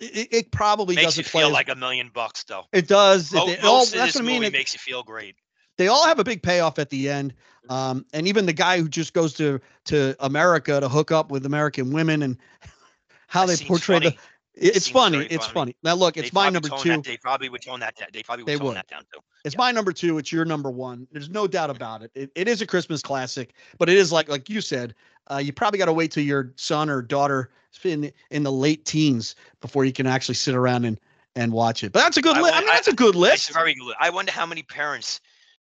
[0.00, 2.64] It, it probably makes doesn't feel as- like a million bucks though.
[2.72, 3.32] it does.
[3.32, 4.42] It- it all- most of that's this what I mean.
[4.44, 5.36] It- makes you feel great.
[5.78, 7.32] they all have a big payoff at the end.
[7.70, 11.46] Um, and even the guy who just goes to to America to hook up with
[11.46, 12.36] American women and
[13.28, 14.18] how That they portray the funny.
[14.54, 15.18] It- it's funny.
[15.30, 15.74] It's funny.
[15.82, 16.88] Now look, it's my number two.
[16.90, 17.96] That, they probably would tone that.
[17.96, 18.08] down.
[18.12, 18.76] They probably would They tone would.
[18.76, 19.20] that down too.
[19.44, 19.58] It's Yeah.
[19.60, 20.18] my number two.
[20.18, 21.06] It's your number one.
[21.12, 22.10] There's no doubt about it.
[22.14, 24.94] It, it is a Christmas classic, but it is like like you said.
[25.30, 27.50] Uh, you probably got to wait till your son or daughter
[27.84, 30.98] in the, in the late teens before you can actually sit around and
[31.36, 31.92] and watch it.
[31.92, 32.54] But that's a good list.
[32.54, 33.52] I mean, that's a good It's list.
[33.54, 33.94] very good.
[33.98, 35.20] I wonder how many parents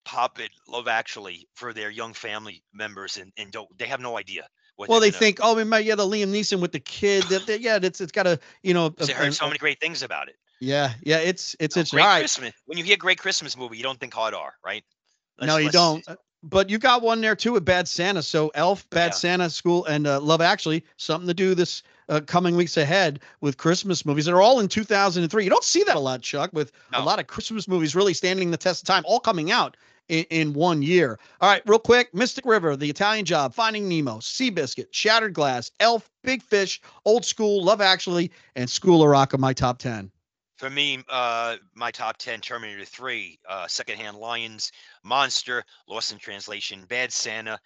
[0.05, 4.17] pop it Love Actually for their young family members and, and don't they have no
[4.17, 4.47] idea.
[4.78, 7.23] Well, they think, oh, we might get a Liam Neeson with the kid.
[7.25, 8.89] That, yeah, it's it's got a you know.
[8.89, 10.36] they heard an- so many great things about it.
[10.59, 11.97] Yeah, yeah, it's it's Oh, interesting.
[11.97, 12.53] great right, Christmas.
[12.65, 14.84] When you hear great Christmas movie, you don't think hard R, right?
[15.41, 16.07] no, Let's- you let's- don't.
[16.09, 18.21] Uh, But you got one there too with Bad Santa.
[18.21, 19.11] So Elf, Bad Yeah.
[19.15, 23.57] Santa, School, and uh, Love Actually, something to do this uh, coming weeks ahead with
[23.57, 25.43] Christmas movies that are all in 2003.
[25.43, 26.99] You don't see that a lot, Chuck, with no.
[26.99, 29.75] a lot of Christmas movies really standing the test of time, all coming out
[30.10, 31.20] in, in, one year.
[31.41, 36.10] All right, real quick Mystic River, The Italian Job, Finding Nemo, Seabiscuit, Shattered Glass, Elf,
[36.24, 40.12] Big Fish, Old School, Love Actually, and School of Rock are my top 10.
[40.58, 44.72] For me, uh, my top 10 Terminator 3, uh, Secondhand Lions,
[45.03, 47.60] Monster, Lost in Translation, Bad Santa,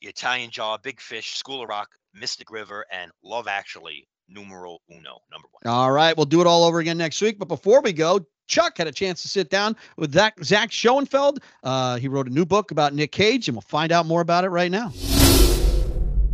[0.00, 5.18] The Italian Job, Big Fish, School of Rock, Mystic River, and Love Actually, numero uno,
[5.30, 5.72] number one.
[5.72, 7.38] All right, we'll do it all over again next week.
[7.38, 11.38] But before we go, Chuck had a chance to sit down with Zach, Zach Schonfeld.
[11.62, 14.44] Uh, he wrote a new book about Nick Cage, and we'll find out more about
[14.44, 14.92] it right now.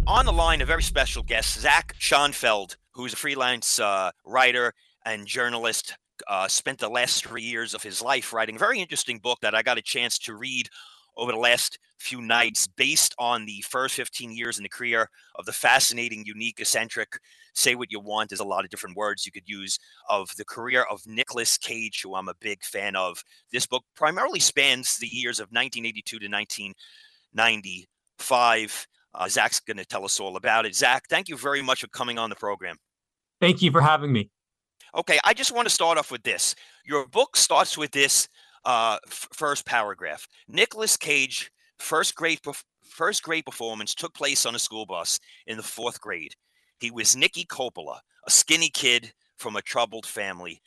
[0.06, 4.72] On the line, a very special guest, Zach Schonfeld, who's a freelance uh, writer
[5.04, 5.94] and journalist.
[6.26, 9.54] Uh, spent the last three years of his life writing a very interesting book that
[9.54, 10.70] I got a chance to read
[11.16, 15.46] over the last few nights based on the first 15 years in the career of
[15.46, 17.18] the fascinating, unique, eccentric,
[17.54, 19.78] say what you want, there's a lot of different words you could use,
[20.10, 23.24] of the career of Nicolas Cage, who I'm a big fan of.
[23.50, 28.88] This book primarily spans the years of 1982 to 1995.
[29.14, 30.74] Uh, Zach's going to tell us all about it.
[30.74, 32.76] Zach, thank you very much for coming on the program.
[33.40, 34.28] Thank you for having me.
[34.94, 36.54] Okay, I just want to start off with this.
[36.84, 38.28] Your book starts with this
[38.66, 40.28] uh, f- first paragraph.
[40.48, 42.40] Nicolas Cage first great
[42.84, 46.34] first great performance took place on a school bus in the fourth grade.
[46.78, 50.60] He was Nicky Coppola, a skinny kid from a troubled family.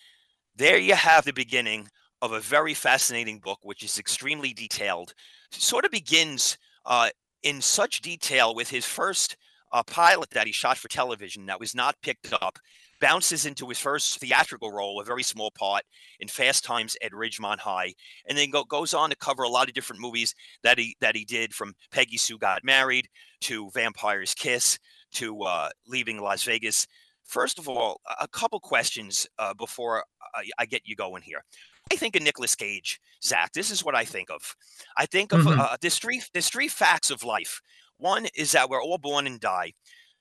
[0.56, 1.90] There you have the beginning
[2.22, 5.14] of a very fascinating book, which is extremely detailed.
[5.52, 7.10] Sort of begins uh,
[7.44, 9.38] in such detail with his first
[9.72, 12.60] uh, pilot that he shot for television that was not picked up
[13.00, 15.84] bounces into his first theatrical role, a very small part
[16.20, 17.94] in Fast Times at Ridgemont High,
[18.28, 21.16] and then go, goes on to cover a lot of different movies that he that
[21.16, 23.08] he did, from Peggy Sue Got Married
[23.42, 24.78] to Vampire's Kiss
[25.14, 26.88] to uh, Leaving Las Vegas.
[27.26, 30.04] First of all, a couple questions uh, before
[30.36, 31.44] I, I, get you going here.
[31.92, 33.54] I think of Nicolas Cage, Zach.
[33.54, 34.56] This is what I think of.
[34.98, 35.60] I think of mm-hmm.
[35.60, 37.62] uh, there's three there's three facts of life.
[37.98, 39.74] One is that we're all born and die.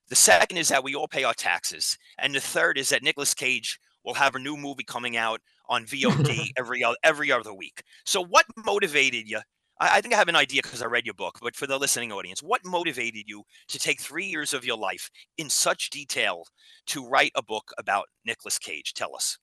[0.09, 3.35] The second is that we all pay our taxes, and the third is that Nicolas
[3.35, 7.83] Cage will have a new movie coming out on VOD every every other week.
[8.07, 9.41] So, what motivated you?
[9.81, 11.79] I, I think I have an idea because I read your book, but for the
[11.79, 16.45] listening audience, what motivated you to take three years of your life in such detail
[16.87, 18.95] to write a book about Nicolas Cage?
[18.95, 19.39] Tell us.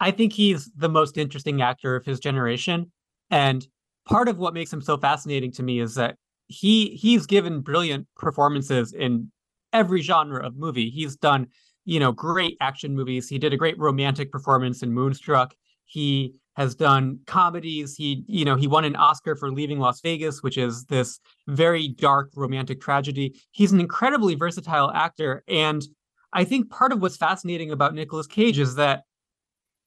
[0.00, 2.92] I think he's the most interesting actor of his generation,
[3.30, 3.66] and
[4.06, 6.16] part of what makes him so fascinating to me is that
[6.48, 9.30] he he's given brilliant performances in
[9.76, 10.90] every genre of movie.
[10.90, 11.48] He's done,
[11.84, 13.28] you know, great action movies.
[13.28, 15.54] He did a great romantic performance in Moonstruck.
[15.84, 17.94] He has done comedies.
[17.94, 21.88] He, you know, he won an Oscar for Leaving Las Vegas, which is this very
[21.88, 23.38] dark romantic tragedy.
[23.50, 25.44] He's an incredibly versatile actor.
[25.46, 25.82] And
[26.32, 29.02] I think part of what's fascinating about Nicolas Cage is that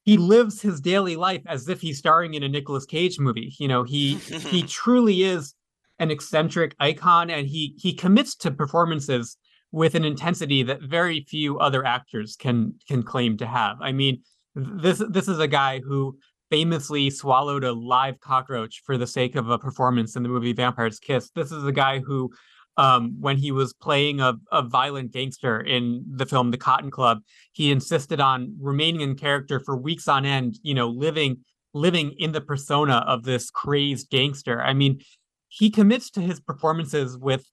[0.03, 3.53] he lives his daily life as if he's starring in a Nicolas Cage movie.
[3.57, 5.55] You know, he he truly is
[5.97, 9.37] an eccentric icon and he he commits to performances
[9.71, 13.77] with an intensity that very few other actors can can claim to have.
[13.81, 14.21] I mean,
[14.55, 16.17] this this is a guy who
[16.49, 20.99] famously swallowed a live cockroach for the sake of a performance in the movie Vampire's
[20.99, 21.29] Kiss.
[21.35, 22.31] This is a guy who
[22.77, 27.19] um, when he was playing a, a violent gangster in the film The Cotton Club,
[27.51, 31.39] he insisted on remaining in character for weeks on end, you know, living
[31.73, 34.61] living in the persona of this crazed gangster.
[34.61, 35.01] I mean,
[35.49, 37.45] he commits to his performances with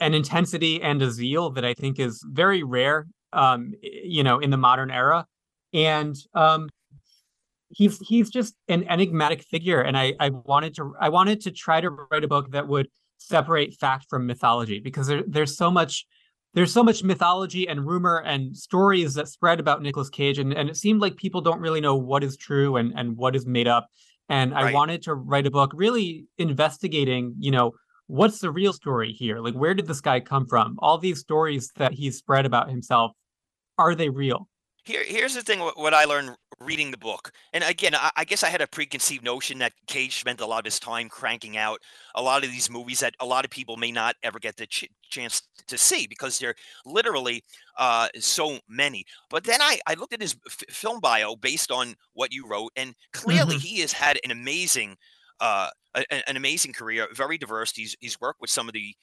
[0.00, 4.50] an intensity and a zeal that I think is very rare, um, you know, in
[4.50, 5.26] the modern era.
[5.72, 6.68] And um,
[7.70, 9.80] he's he's just an enigmatic figure.
[9.80, 12.88] And I I wanted to I wanted to try to write a book that would
[13.18, 16.06] separate fact from mythology because there, there's so much
[16.54, 20.68] there's so much mythology and rumor and stories that spread about Nicolas Cage, and, and
[20.68, 23.68] it seemed like people don't really know what is true and, and what is made
[23.68, 23.88] up.
[24.30, 24.66] And right.
[24.66, 27.72] I wanted to write a book really investigating, you know,
[28.08, 29.38] what's the real story here?
[29.38, 30.76] Like, where did this guy come from?
[30.80, 33.12] All these stories that he's spread about himself,
[33.78, 34.48] are they real?
[34.84, 35.60] Here, here's the thing.
[35.60, 39.22] What I learned reading the book, and again, I, I, guess I had a preconceived
[39.22, 41.82] notion that Cage spent a lot of his time cranking out
[42.14, 44.66] a lot of these movies that a lot of people may not ever get the
[44.66, 46.54] ch- chance to see because they're
[46.86, 47.44] literally
[47.76, 49.04] uh, so many.
[49.28, 52.72] But then I, I looked at his f- film bio based on what you wrote,
[52.74, 53.66] and clearly mm-hmm.
[53.66, 54.96] he has had an amazing
[55.40, 57.72] uh, a, an amazing career, very diverse.
[57.74, 58.94] He's he's worked with some of the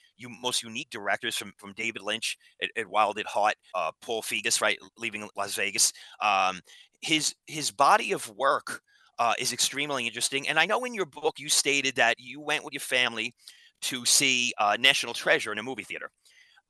[0.41, 4.61] most unique directors from from David Lynch at, at Wild at Heart, uh, Paul Figgis,
[4.61, 5.91] right, leaving Las Vegas.
[6.21, 6.61] Um,
[7.01, 8.81] his his body of work
[9.19, 12.63] uh, is extremely interesting, and I know in your book you stated that you went
[12.63, 13.33] with your family
[13.81, 16.09] to see uh, National Treasure in a movie theater.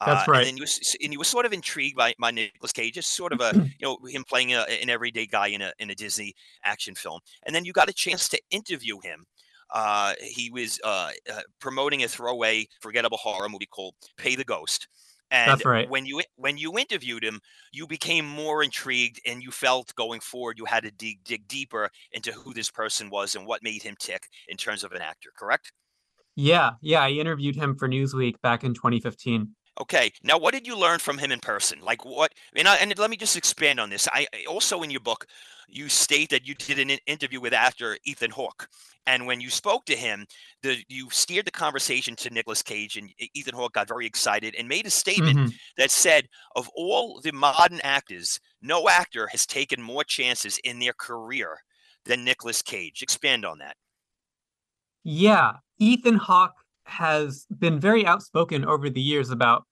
[0.06, 0.40] That's uh, right.
[0.40, 0.66] And then you
[1.04, 3.88] and you were sort of intrigued by, by Nicolas Cage, just sort of a you
[3.88, 7.20] know him playing a, an everyday guy in a in a Disney action film.
[7.46, 9.26] And then you got a chance to interview him.
[9.74, 14.88] Uh, he was uh, uh, promoting a throwaway, forgettable horror movie called Pay the Ghost.
[15.32, 15.90] And That's right.
[15.90, 17.42] when you when you interviewed him,
[17.72, 21.90] you became more intrigued, and you felt going forward you had to dig dig deeper
[22.12, 25.32] into who this person was and what made him tick in terms of an actor.
[25.36, 25.72] Correct?
[26.36, 27.02] Yeah, yeah.
[27.02, 29.56] I interviewed him for Newsweek back in 2015.
[29.82, 30.12] Okay.
[30.24, 31.82] Now, what did you learn from him in person?
[31.82, 32.34] Like what?
[32.56, 34.08] And, I, and let me just expand on this.
[34.14, 35.28] I also in your book,
[35.68, 38.70] you state that you did an interview with actor Ethan Hawke,
[39.08, 40.28] and when you spoke to him,
[40.62, 44.68] the you steered the conversation to Nicolas Cage, and Ethan Hawke got very excited and
[44.70, 45.60] made a statement Mhm.
[45.78, 50.94] that said, "Of all the modern actors, no actor has taken more chances in their
[50.94, 51.64] career
[52.06, 53.76] than Nicolas Cage." Expand on that.
[55.04, 59.64] Yeah, Ethan Hawke has been very outspoken over the years about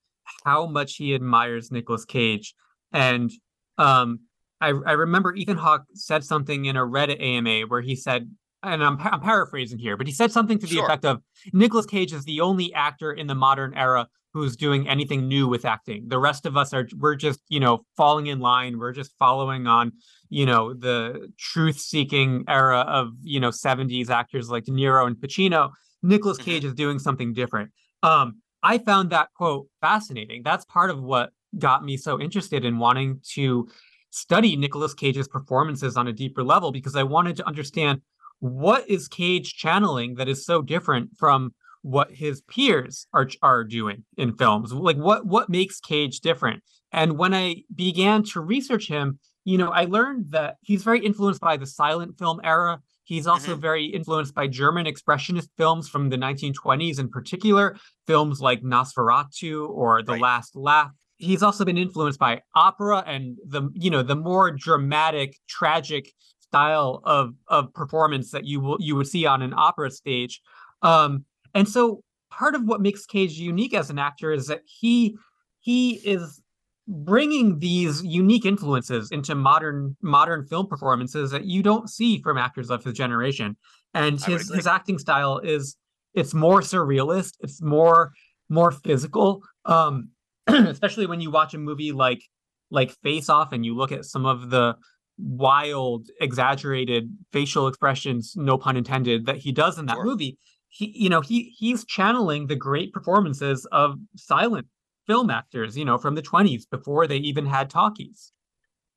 [0.45, 2.53] how much he admires Nicolas Cage.
[2.91, 3.31] And
[3.77, 4.21] um,
[4.61, 8.29] I, I remember Ethan Hawke said something in a Reddit AMA where he said,
[8.63, 10.85] and I'm, I'm paraphrasing here, but he said something to the Sure.
[10.85, 15.27] effect of Nicolas Cage is the only actor in the modern era who's doing anything
[15.27, 16.05] new with acting.
[16.07, 18.79] The rest of us are, we're just, you know, falling in line.
[18.79, 19.91] We're just following on,
[20.29, 25.15] you know, the truth seeking era of, you know, 70s actors like De Niro and
[25.15, 25.71] Pacino.
[26.03, 26.43] Nicolas Mhm.
[26.43, 27.71] Cage is doing something different.
[28.03, 30.43] Um, I found that quote fascinating.
[30.43, 33.67] That's part of what got me so interested in wanting to
[34.09, 38.01] study Nicolas Cage's performances on a deeper level because I wanted to understand
[38.39, 44.05] what is Cage channeling that is so different from what his peers are are doing
[44.17, 49.19] in films like what what makes cage different and when i began to research him
[49.43, 53.55] you know i learned that he's very influenced by the silent film era he's also
[53.55, 57.75] very influenced by german expressionist films from the 1920s in particular
[58.07, 60.21] films like nosferatu or the Right.
[60.21, 60.91] last laugh.
[61.17, 67.01] He's also been influenced by opera and the you know the more dramatic tragic style
[67.05, 70.41] of of performance that you will you would see on an opera stage.
[70.81, 75.15] Um and so part of what makes Cage unique as an actor is that he
[75.61, 76.41] he is
[76.87, 82.69] bringing these unique influences into modern modern film performances that you don't see from actors
[82.69, 83.55] of his generation.
[83.93, 85.77] And his his acting style is
[86.13, 88.11] it's more surrealist, it's more
[88.49, 89.43] more physical.
[89.65, 90.09] Um
[90.47, 92.21] especially when you watch a movie like
[92.69, 94.75] like Face Off and you look at some of the
[95.17, 100.03] wild exaggerated facial expressions no pun intended that he does in that Sure.
[100.03, 104.65] movie he you know he he's channeling the great performances of silent
[105.07, 108.31] film actors you know from the 20s before they even had talkies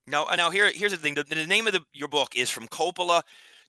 [0.08, 1.14] Now, uh, now here, here's the thing.
[1.14, 3.22] The, the name of the, your book is from Coppola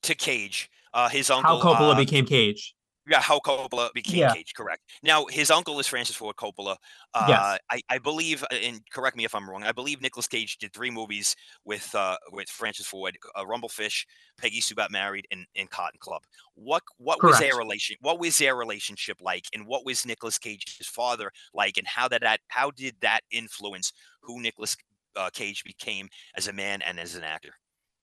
[0.03, 0.69] to Cage.
[0.93, 1.59] Uh, his uncle.
[1.59, 2.75] how coppola uh, became cage
[3.09, 4.33] Yeah, how Coppola became Yeah.
[4.33, 4.83] Cage, correct.
[5.01, 6.75] Now, his uncle is Francis Ford Coppola.
[7.13, 7.59] Uh, Yes.
[7.71, 10.73] I, I believe, uh, and correct me if I'm wrong, I believe Nicolas Cage did
[10.73, 14.05] three movies with uh, with Francis Ford, uh, Rumblefish,
[14.37, 16.23] Peggy Sue Got Married, and, and Cotton Club.
[16.55, 17.95] What what was their relation?
[18.01, 22.21] What was their relationship like, and what was Nicolas Cage's father like, and how did
[22.23, 24.75] that how did that influence who Nicolas
[25.15, 27.53] uh, Cage became as a man and as an actor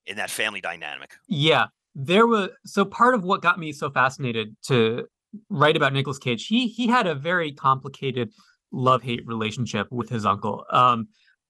[0.05, 1.13] in that family dynamic?
[1.27, 5.05] Yeah, there was so part of what got me so fascinated to
[5.49, 6.45] write about Nicolas Cage.
[6.47, 8.31] He he had a very complicated
[8.71, 10.65] love-hate relationship with his uncle.
[10.69, 11.07] Um,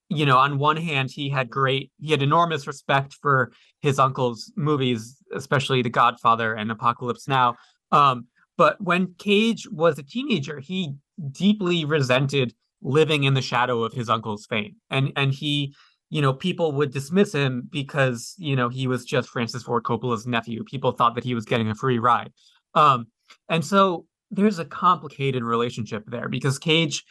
[0.10, 4.52] you know, on one hand, he had great, he had enormous respect for his uncle's
[4.56, 7.56] movies, especially The Godfather and Apocalypse Now.
[7.92, 10.94] Um, but when Cage was a teenager, he
[11.32, 15.74] deeply resented living in the shadow of his uncle's fame, and and he
[16.10, 20.28] you know, people would dismiss him because, you know, he was just Francis Ford Coppola's
[20.28, 20.64] nephew.
[20.64, 22.32] People thought that he was getting a free ride.
[22.74, 23.08] Um,
[23.50, 27.04] and so there's a complicated relationship there because Cage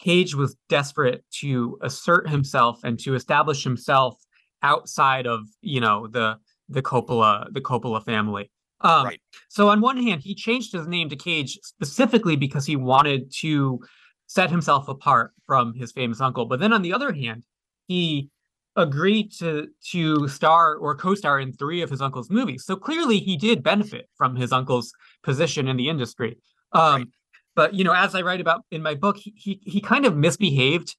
[0.00, 4.16] Cage was desperate to assert himself and to establish himself
[4.62, 6.36] outside of, you know, the
[6.68, 8.50] the Coppola, the Coppola family.
[8.80, 9.20] Um, Right.
[9.48, 13.80] so on one hand, he changed his name to Cage specifically because he wanted to
[14.26, 16.46] set himself apart from his famous uncle.
[16.46, 17.44] But then on the other hand,
[17.86, 18.30] he
[18.76, 22.64] agreed to to star or co-star in three of his uncle's movies.
[22.64, 24.92] So clearly he did benefit from his uncle's
[25.22, 26.38] position in the industry.
[26.72, 27.08] Um Right.
[27.54, 30.16] but you know, as I write about in my book, he he, he kind of
[30.16, 30.96] misbehaved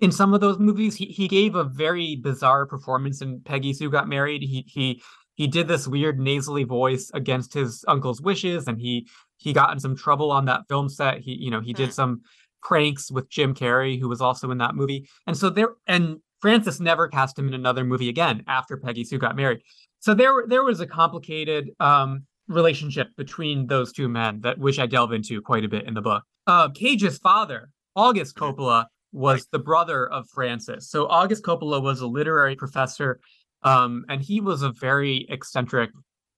[0.00, 0.96] in some of those movies.
[0.96, 4.42] He he gave a very bizarre performance in Peggy Sue Got Married.
[4.42, 5.02] He he
[5.34, 9.08] he did this weird nasally voice against his uncle's wishes and he
[9.38, 11.20] he got in some trouble on that film set.
[11.20, 11.76] He you know, he Hmm.
[11.76, 12.22] did some
[12.62, 15.08] pranks with Jim Carrey who was also in that movie.
[15.26, 19.18] And so there and Francis never cast him in another movie again after Peggy Sue
[19.18, 19.60] got married.
[20.00, 24.86] So there there was a complicated um relationship between those two men that which I
[24.86, 26.24] delve into quite a bit in the book.
[26.46, 30.90] Uh, Cage's father, August Coppola, was the brother of Francis.
[30.90, 33.20] So August Coppola was a literary professor,
[33.62, 35.90] um, and he was a very eccentric,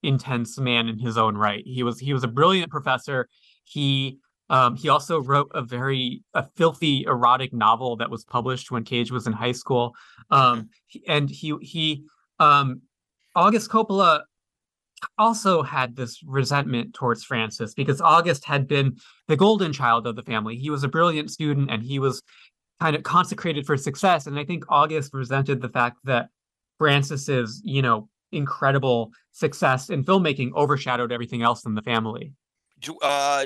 [0.03, 1.63] intense man in his own right.
[1.65, 3.27] He was he was a brilliant professor.
[3.63, 4.19] He
[4.49, 9.11] um, he also wrote a very a filthy erotic novel that was published when Cage
[9.11, 9.95] was in high school.
[10.29, 10.69] Um,
[11.07, 12.03] and he he
[12.39, 12.81] um,
[13.35, 14.21] August Coppola
[15.17, 20.23] also had this resentment towards Francis because August had been the golden child of the
[20.23, 20.55] family.
[20.55, 22.21] He was a brilliant student and he was
[22.79, 24.25] kind of consecrated for success.
[24.25, 26.29] And I think August resented the fact that
[26.77, 32.33] Francis's, you know, incredible success in filmmaking overshadowed everything else in the family.
[33.01, 33.45] Uh,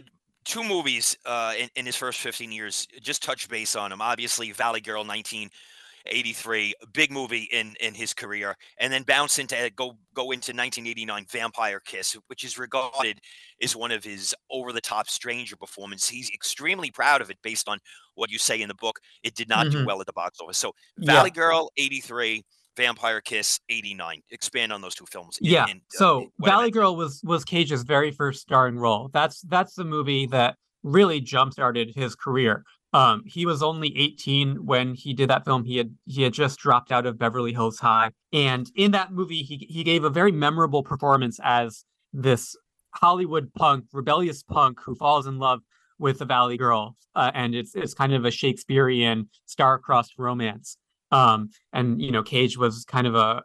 [0.50, 4.02] two movies uh, in, in his first 15 years just touch base on him.
[4.02, 9.70] Obviously, Valley Girl 1983, big movie in in his career, and then bounce into uh,
[9.76, 13.22] go go into 1989 Vampire Kiss, which is regarded
[13.62, 16.10] as one of his over the top stranger performances.
[16.10, 17.78] He's extremely proud of it based on
[18.16, 19.00] what you say in the book.
[19.24, 19.82] It did not mm-hmm.
[19.82, 20.58] do well at the box office.
[20.58, 21.41] So Valley yeah.
[21.41, 22.43] Girl 83.
[22.80, 24.22] Vampire Kiss 89.
[24.32, 25.38] Expand on those two films.
[25.42, 25.68] In, yeah.
[25.68, 29.10] In, uh, so Valley Girl was was Cage's very first starring role.
[29.14, 32.64] That's that's the movie that really jump started his career.
[32.94, 35.66] Um, he was only 18 when he did that film.
[35.66, 39.44] He had he had just dropped out of Beverly Hills High, and in that movie,
[39.44, 42.56] he he gave a very memorable performance as this
[42.96, 45.60] Hollywood punk, rebellious punk who falls in love
[46.00, 50.78] with the Valley Girl, uh, and it's it's kind of a Shakespearean star-crossed romance.
[51.12, 53.43] Um, and you know, Cage was kind of a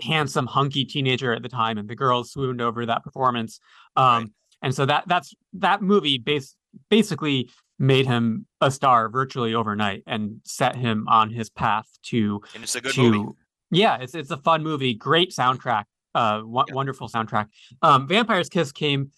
[0.00, 3.60] handsome, hunky teenager at the time, and the girls swooned over that performance.
[3.96, 4.30] Um, right.
[4.62, 6.56] and so that that's that movie base
[6.90, 12.62] basically made him a star virtually overnight and set him on his path to and
[12.62, 13.32] it's a good to, movie.
[13.70, 15.84] Yeah, it's it's a fun movie, great soundtrack,
[16.14, 16.74] uh, w- yeah.
[16.74, 17.48] wonderful soundtrack.
[17.82, 19.10] Um, Vampire's Kiss came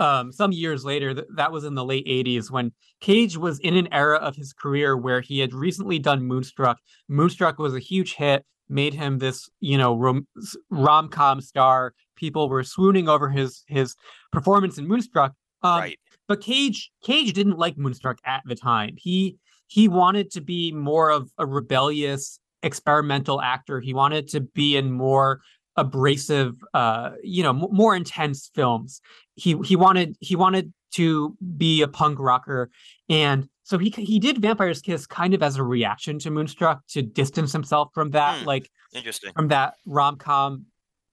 [0.00, 3.76] um, some years later, th- that was in the late 80s when Cage was in
[3.76, 6.78] an era of his career where he had recently done Moonstruck.
[7.08, 10.24] Moonstruck was a huge hit, made him this, you know,
[10.70, 11.92] rom com star.
[12.16, 13.94] People were swooning over his his
[14.32, 15.34] performance in Moonstruck.
[15.62, 15.98] Um, right.
[16.26, 18.94] But Cage Cage didn't like Moonstruck at the time.
[18.96, 19.36] He
[19.66, 23.80] he wanted to be more of a rebellious experimental actor.
[23.80, 25.40] He wanted to be in more
[25.76, 29.00] abrasive uh you know m- more intense films.
[29.34, 32.70] He he wanted he wanted to be a punk rocker
[33.08, 37.02] and so he he did vampire's kiss kind of as a reaction to moonstruck to
[37.02, 39.32] distance himself from that mm, like interesting.
[39.32, 40.66] from that rom-com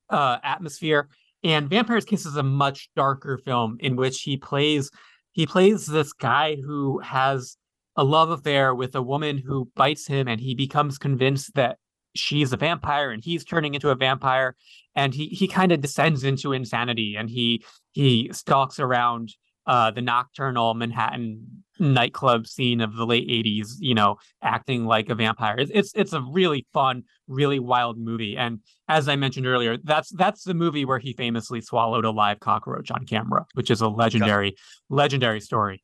[0.10, 1.10] uh atmosphere.
[1.44, 4.90] And vampire's kiss is a much darker film in which he plays
[5.34, 7.58] he plays this guy who has
[7.96, 11.78] a love affair with a woman who bites him and he becomes convinced that
[12.18, 14.56] she's a vampire and he's turning into a vampire
[14.96, 19.34] and he he kind of descends into insanity and he he stalks around
[19.68, 25.16] uh, the nocturnal Manhattan nightclub scene of the late 80s, you know, acting like a
[25.16, 25.56] vampire.
[25.58, 28.38] It's, it's it's a really fun, really wild movie.
[28.38, 32.40] And as I mentioned earlier, that's that's the movie where he famously swallowed a live
[32.40, 34.56] cockroach on camera, which is a legendary,
[34.90, 35.84] legendary story.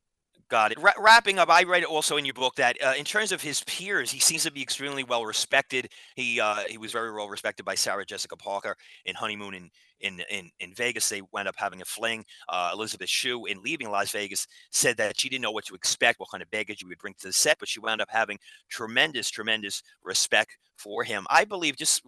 [0.49, 0.79] Got it.
[0.79, 3.63] Ra- wrapping up, I read also in your book that uh, in terms of his
[3.63, 5.89] peers, he seems to be extremely well respected.
[6.15, 8.75] He uh, he was very well respected by Sarah Jessica Parker
[9.05, 9.71] in Honeymoon in
[10.01, 11.09] in in, in Vegas.
[11.09, 12.25] They wound up having a fling.
[12.49, 16.19] Uh, Elizabeth Shue, in leaving Las Vegas, said that she didn't know what to expect,
[16.19, 18.37] what kind of baggage you would bring to the set, but she wound up having
[18.69, 21.25] tremendous, tremendous respect for him.
[21.29, 22.03] I believe just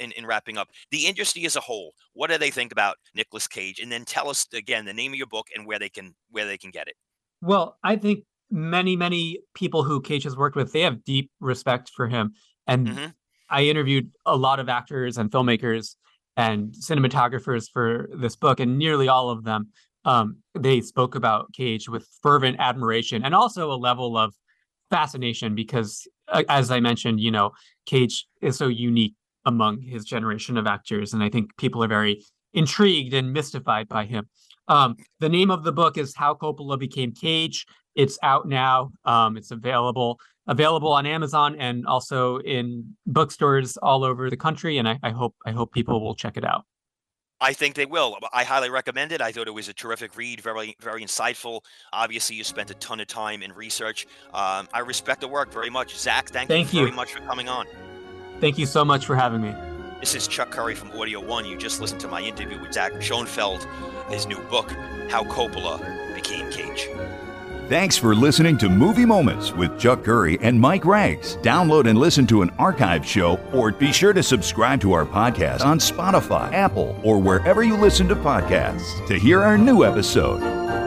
[0.00, 3.48] in, in, wrapping up, the industry as a whole, what do they think about Nicolas
[3.48, 3.80] Cage?
[3.80, 6.46] And then tell us again the name of your book and where they can where
[6.46, 6.94] they can get it.
[7.42, 11.90] Well, I think many, many people who Cage has worked with, they have deep respect
[11.94, 12.34] for him.
[12.66, 13.06] And mm-hmm.
[13.50, 15.96] I interviewed a lot of actors and filmmakers
[16.36, 19.68] and cinematographers for this book, and nearly all of them,
[20.04, 24.34] um, they spoke about Cage with fervent admiration and also a level of
[24.90, 27.50] fascination because, uh, as I mentioned, you know,
[27.86, 29.14] Cage is so unique
[29.44, 32.24] among his generation of actors, and I think people are very
[32.54, 34.28] intrigued and mystified by him.
[34.72, 37.66] Um, the name of the book is How Coppola Became Cage.
[37.94, 38.90] It's out now.
[39.04, 40.18] Um, it's available
[40.48, 44.78] available on Amazon and also in bookstores all over the country.
[44.78, 46.64] And I, I hope I hope people will check it out.
[47.38, 48.16] I think they will.
[48.32, 49.20] I highly recommend it.
[49.20, 51.60] I thought it was a terrific read, very, very insightful.
[51.92, 54.06] Obviously, you spent a ton of time in research.
[54.32, 55.98] Um, I respect the work very much.
[55.98, 57.66] Zach, thank, thank you, you very much for coming on.
[58.40, 59.52] Thank you so much for having me.
[60.02, 61.44] This is Chuck Curry from Audio One.
[61.44, 63.64] You just listened to my interview with Zach Schonfeld,
[64.10, 64.68] his new book,
[65.08, 65.78] How Coppola
[66.12, 66.88] Became Cage.
[67.68, 71.40] Thanks for listening to Movie Moments with Chuck Curry and Mike Ragz.
[71.44, 75.64] Download and listen to an archive show, or be sure to subscribe to our podcast
[75.64, 80.81] on Spotify, Apple, or wherever you listen to podcasts to hear our new episode.